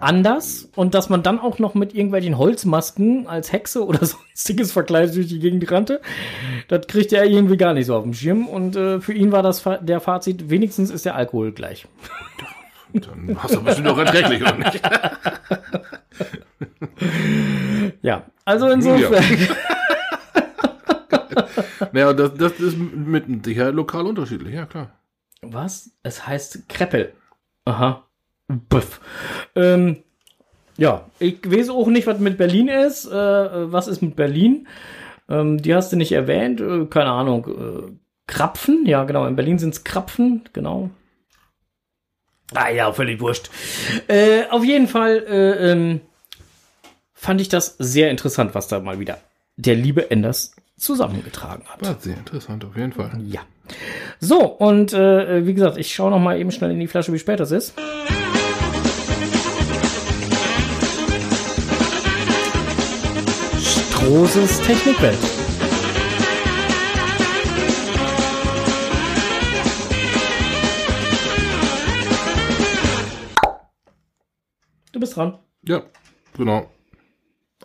[0.01, 0.69] anders.
[0.75, 5.29] Und dass man dann auch noch mit irgendwelchen Holzmasken als Hexe oder sonstiges verkleidet durch
[5.29, 6.01] die Gegend rannte,
[6.67, 8.49] das kriegte er irgendwie gar nicht so auf dem Schirm.
[8.49, 11.87] Und äh, für ihn war das der Fazit, wenigstens ist der Alkohol gleich.
[12.95, 14.81] Dann hast du bestimmt auch erträglich, oder nicht?
[18.03, 19.25] Ja, also insofern.
[21.93, 24.91] Naja, das, das ist mit Sicherheit lokal unterschiedlich, ja klar.
[25.43, 25.91] Was?
[26.03, 27.13] Es heißt Kreppel.
[27.65, 28.05] Aha.
[28.49, 29.01] Buff.
[29.55, 29.99] Ähm,
[30.77, 33.07] ja, ich weiß auch nicht, was mit Berlin ist.
[33.07, 33.13] Äh,
[33.73, 34.67] was ist mit Berlin?
[35.29, 36.61] Ähm, die hast du nicht erwähnt.
[36.61, 37.47] Äh, keine Ahnung.
[37.47, 37.93] Äh,
[38.27, 38.87] Krapfen?
[38.87, 39.27] Ja, genau.
[39.27, 40.43] In Berlin sind es Krapfen.
[40.53, 40.91] Genau.
[42.53, 43.51] Ah ja, völlig wurscht.
[44.09, 46.01] Äh, auf jeden Fall äh, ähm,
[47.15, 49.19] fand ich das sehr interessant, was da mal wieder
[49.57, 51.83] der liebe Enders zusammengetragen hat.
[51.83, 53.13] War sehr interessant, auf jeden Fall.
[53.27, 53.41] Ja.
[54.21, 57.19] So, und äh, wie gesagt, ich schaue noch mal eben schnell in die Flasche, wie
[57.19, 57.75] spät das ist.
[63.59, 65.44] Strohses Technikwelt.
[75.05, 75.39] Bist dran.
[75.67, 75.83] Ja,
[76.37, 76.71] genau.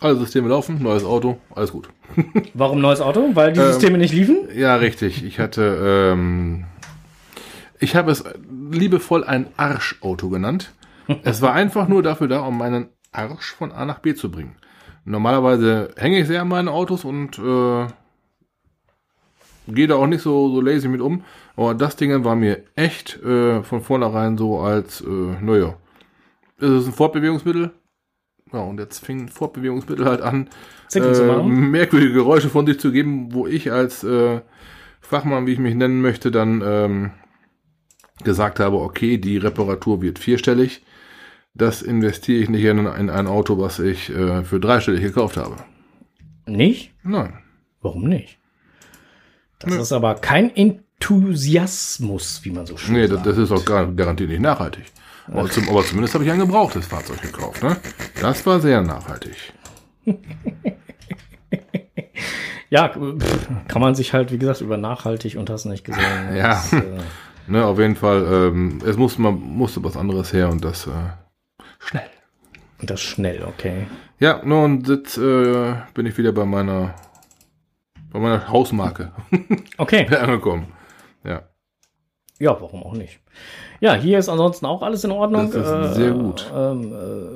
[0.01, 1.89] Alle Systeme laufen, neues Auto, alles gut.
[2.53, 3.29] Warum neues Auto?
[3.33, 4.47] Weil die Ähm, Systeme nicht liefen?
[4.53, 5.23] Ja, richtig.
[5.23, 6.65] Ich hatte, ähm,
[7.79, 8.23] ich habe es
[8.71, 10.73] liebevoll ein Arschauto genannt.
[11.23, 14.55] es war einfach nur dafür da, um meinen Arsch von A nach B zu bringen.
[15.05, 17.87] Normalerweise hänge ich sehr an meinen Autos und äh,
[19.67, 21.23] gehe da auch nicht so, so lazy mit um.
[21.55, 25.05] Aber das Ding war mir echt äh, von vornherein so als, äh,
[25.41, 25.75] naja,
[26.61, 27.71] es ist ein Fortbewegungsmittel.
[28.51, 30.49] Ja, und jetzt fing Fortbewegungsmittel halt an,
[30.93, 34.41] äh, merkwürdige Geräusche von sich zu geben, wo ich als äh,
[35.01, 37.11] Fachmann, wie ich mich nennen möchte, dann ähm,
[38.23, 40.83] gesagt habe, okay, die Reparatur wird vierstellig.
[41.53, 45.57] Das investiere ich nicht in, in ein Auto, was ich äh, für dreistellig gekauft habe.
[46.45, 46.93] Nicht?
[47.03, 47.39] Nein.
[47.81, 48.39] Warum nicht?
[49.59, 53.25] Das ist aber kein Enthusiasmus, wie man so schön Nee, das, sagt.
[53.27, 54.85] das ist auch gar, garantiert nicht nachhaltig.
[55.31, 57.61] Aber, zum, aber zumindest habe ich ein gebrauchtes Fahrzeug gekauft.
[57.63, 57.77] Ne?
[58.21, 59.35] Das war sehr nachhaltig.
[62.71, 66.03] Ja, pff, kann man sich halt, wie gesagt, über nachhaltig und hast nicht gesehen.
[66.35, 66.49] Ja.
[66.49, 66.83] Das, äh,
[67.47, 70.91] Ne, auf jeden Fall, ähm, es musste, man musste was anderes her und das äh,
[71.79, 72.07] schnell.
[72.79, 73.87] und das schnell, okay.
[74.19, 76.93] Ja, no, und jetzt äh, bin ich wieder bei meiner
[78.11, 79.13] bei meiner Hausmarke
[79.79, 80.05] Okay.
[80.15, 80.67] angekommen.
[81.23, 81.41] Ja,
[82.39, 83.19] Ja, warum auch nicht?
[83.81, 85.51] Ja, hier ist ansonsten auch alles in Ordnung.
[85.51, 86.51] Das ist sehr gut.
[86.55, 86.93] Ähm,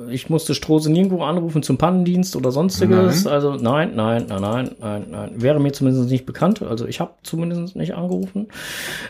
[0.08, 3.24] äh, ich musste Strose nirgendwo anrufen zum Pannendienst oder sonstiges.
[3.24, 3.32] Nein.
[3.32, 5.30] Also nein, nein, nein, nein, nein, nein.
[5.36, 6.62] Wäre mir zumindest nicht bekannt.
[6.62, 8.48] Also ich habe zumindest nicht angerufen.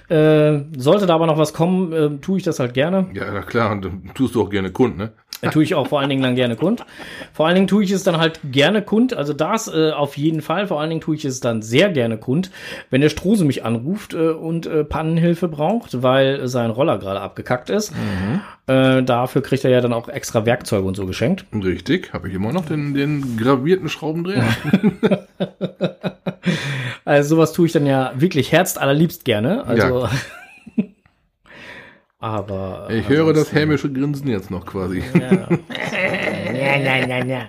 [0.09, 3.07] Äh, sollte da aber noch was kommen, äh, tue ich das halt gerne.
[3.15, 5.13] ja, na klar, und dann tust du auch gerne Kunden, ne?
[5.49, 6.85] Äh, tue ich auch vor allen Dingen dann gerne kund.
[7.33, 9.15] Vor allen Dingen tue ich es dann halt gerne kund.
[9.15, 10.67] Also das äh, auf jeden Fall.
[10.67, 12.51] Vor allen Dingen tue ich es dann sehr gerne kund,
[12.91, 17.71] wenn der Strose mich anruft äh, und äh, Pannenhilfe braucht, weil sein Roller gerade abgekackt
[17.71, 17.93] ist.
[18.67, 21.45] Äh, dafür kriegt er ja dann auch extra Werkzeuge und so geschenkt.
[21.53, 24.45] Richtig, habe ich immer noch den, den gravierten Schraubendreher.
[27.05, 29.67] Also sowas tue ich dann ja wirklich herzallerliebst gerne.
[29.67, 30.09] Also
[32.25, 35.03] aber Ich höre das hämische Grinsen jetzt noch quasi.
[36.55, 37.41] Ja, ja, ja, ja.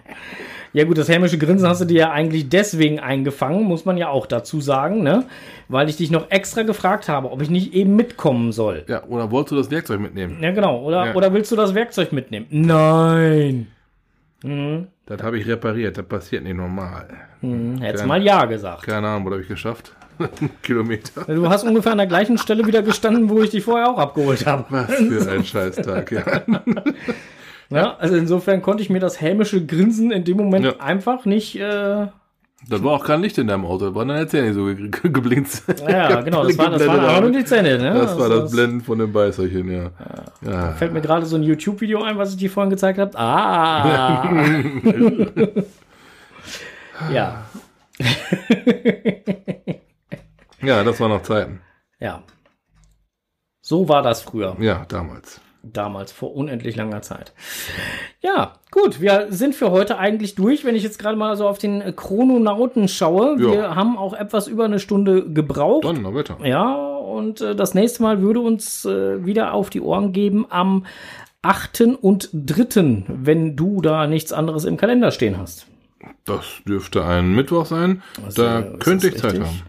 [0.73, 4.09] Ja gut, das hämische Grinsen hast du dir ja eigentlich deswegen eingefangen, muss man ja
[4.09, 5.23] auch dazu sagen, ne?
[5.69, 8.83] Weil ich dich noch extra gefragt habe, ob ich nicht eben mitkommen soll.
[8.87, 10.37] Ja, oder wolltest du das Werkzeug mitnehmen?
[10.41, 11.15] Ja genau, oder, Ja.
[11.15, 12.47] oder willst du das Werkzeug mitnehmen?
[12.49, 13.67] Nein.
[15.05, 17.07] Das habe ich repariert, das passiert nicht normal.
[17.39, 18.83] Hm, hättest mal Ja gesagt.
[18.83, 19.95] Keine Ahnung, was habe ich geschafft?
[20.63, 21.23] Kilometer.
[21.27, 24.45] Du hast ungefähr an der gleichen Stelle wieder gestanden, wo ich dich vorher auch abgeholt
[24.45, 24.65] habe.
[24.69, 26.23] Was für ein Scheißtag, ja.
[27.71, 30.73] Ja, also insofern konnte ich mir das hämische Grinsen in dem Moment Ja.
[30.79, 31.55] einfach nicht.
[31.59, 32.07] Äh,
[32.69, 35.09] Das war auch kein Licht in deinem Auto, das waren deine Zähne so ge ge
[35.11, 35.63] geblinzt.
[35.89, 37.33] ja, genau, das, war, das waren einfach nur haben.
[37.33, 37.79] die Zähne.
[37.79, 37.91] Ne?
[37.95, 39.89] Das war Also das Blenden von dem Beißerchen, ja.
[40.47, 40.71] ja.
[40.73, 43.17] Fällt mir gerade so ein YouTube-Video ein, was ich dir vorhin gezeigt habe.
[43.17, 44.43] Ah.
[47.11, 47.45] ja,
[50.67, 51.61] Ja, das waren noch Zeiten.
[51.99, 52.23] ja.
[53.61, 55.41] So war das früher, Ja, damals.
[55.63, 57.33] damals, vor unendlich langer Zeit.
[58.21, 60.63] Ja, gut, wir sind für heute eigentlich durch.
[60.65, 63.51] Wenn ich jetzt gerade mal so auf den Chrononauten schaue, Ja.
[63.51, 65.83] wir haben auch etwas über eine Stunde gebraucht.
[65.83, 66.37] Donnerwetter.
[66.45, 70.85] Ja, und äh, das nächste Mal würde uns äh, wieder auf die Ohren geben am
[71.41, 71.81] 8.
[72.01, 75.65] und 3., wenn du da nichts anderes im Kalender stehen hast.
[76.25, 78.03] Das dürfte ein Mittwoch sein.
[78.23, 79.47] Also, da ist könnte ich Zeit richtig?
[79.47, 79.61] haben.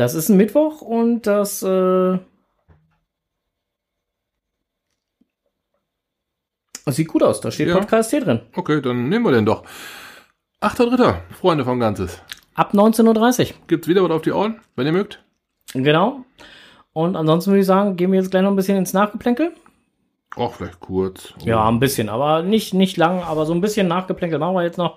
[0.00, 2.18] Das ist ein Mittwoch und das äh,
[6.86, 7.42] das sieht gut aus.
[7.42, 7.74] Da steht Ja.
[7.78, 8.40] Podcast T drin.
[8.56, 9.62] Okay, dann nehmen wir den doch.
[10.62, 11.16] 8.3.
[11.38, 12.18] Freunde vom Ganzes.
[12.54, 13.56] Ab 19.30 Uhr.
[13.66, 15.22] Gibt's wieder was auf die Ohren, wenn ihr mögt?
[15.74, 16.24] Genau.
[16.94, 19.52] Und ansonsten würde ich sagen, gehen wir jetzt gleich noch ein bisschen ins Nachgeplänkel.
[20.36, 21.34] Auch vielleicht kurz.
[21.44, 24.78] Ja, ein bisschen, aber nicht, nicht lang, aber so ein bisschen Nachgeplänkel machen wir jetzt
[24.78, 24.96] noch.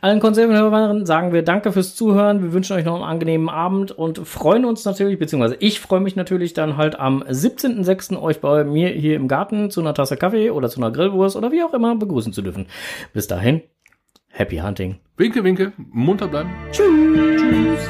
[0.00, 2.42] Allen Konservenhörern sagen wir Danke fürs Zuhören.
[2.42, 6.16] Wir wünschen euch noch einen angenehmen Abend und freuen uns natürlich, beziehungsweise ich freue mich
[6.16, 8.20] natürlich dann halt am 17.06.
[8.20, 11.52] euch bei mir hier im Garten zu einer Tasse Kaffee oder zu einer Grillwurst oder
[11.52, 12.66] wie auch immer begrüßen zu dürfen.
[13.12, 13.62] Bis dahin,
[14.30, 14.98] happy hunting.
[15.16, 16.50] Winke, winke, munter bleiben.
[16.72, 17.88] Tschüss.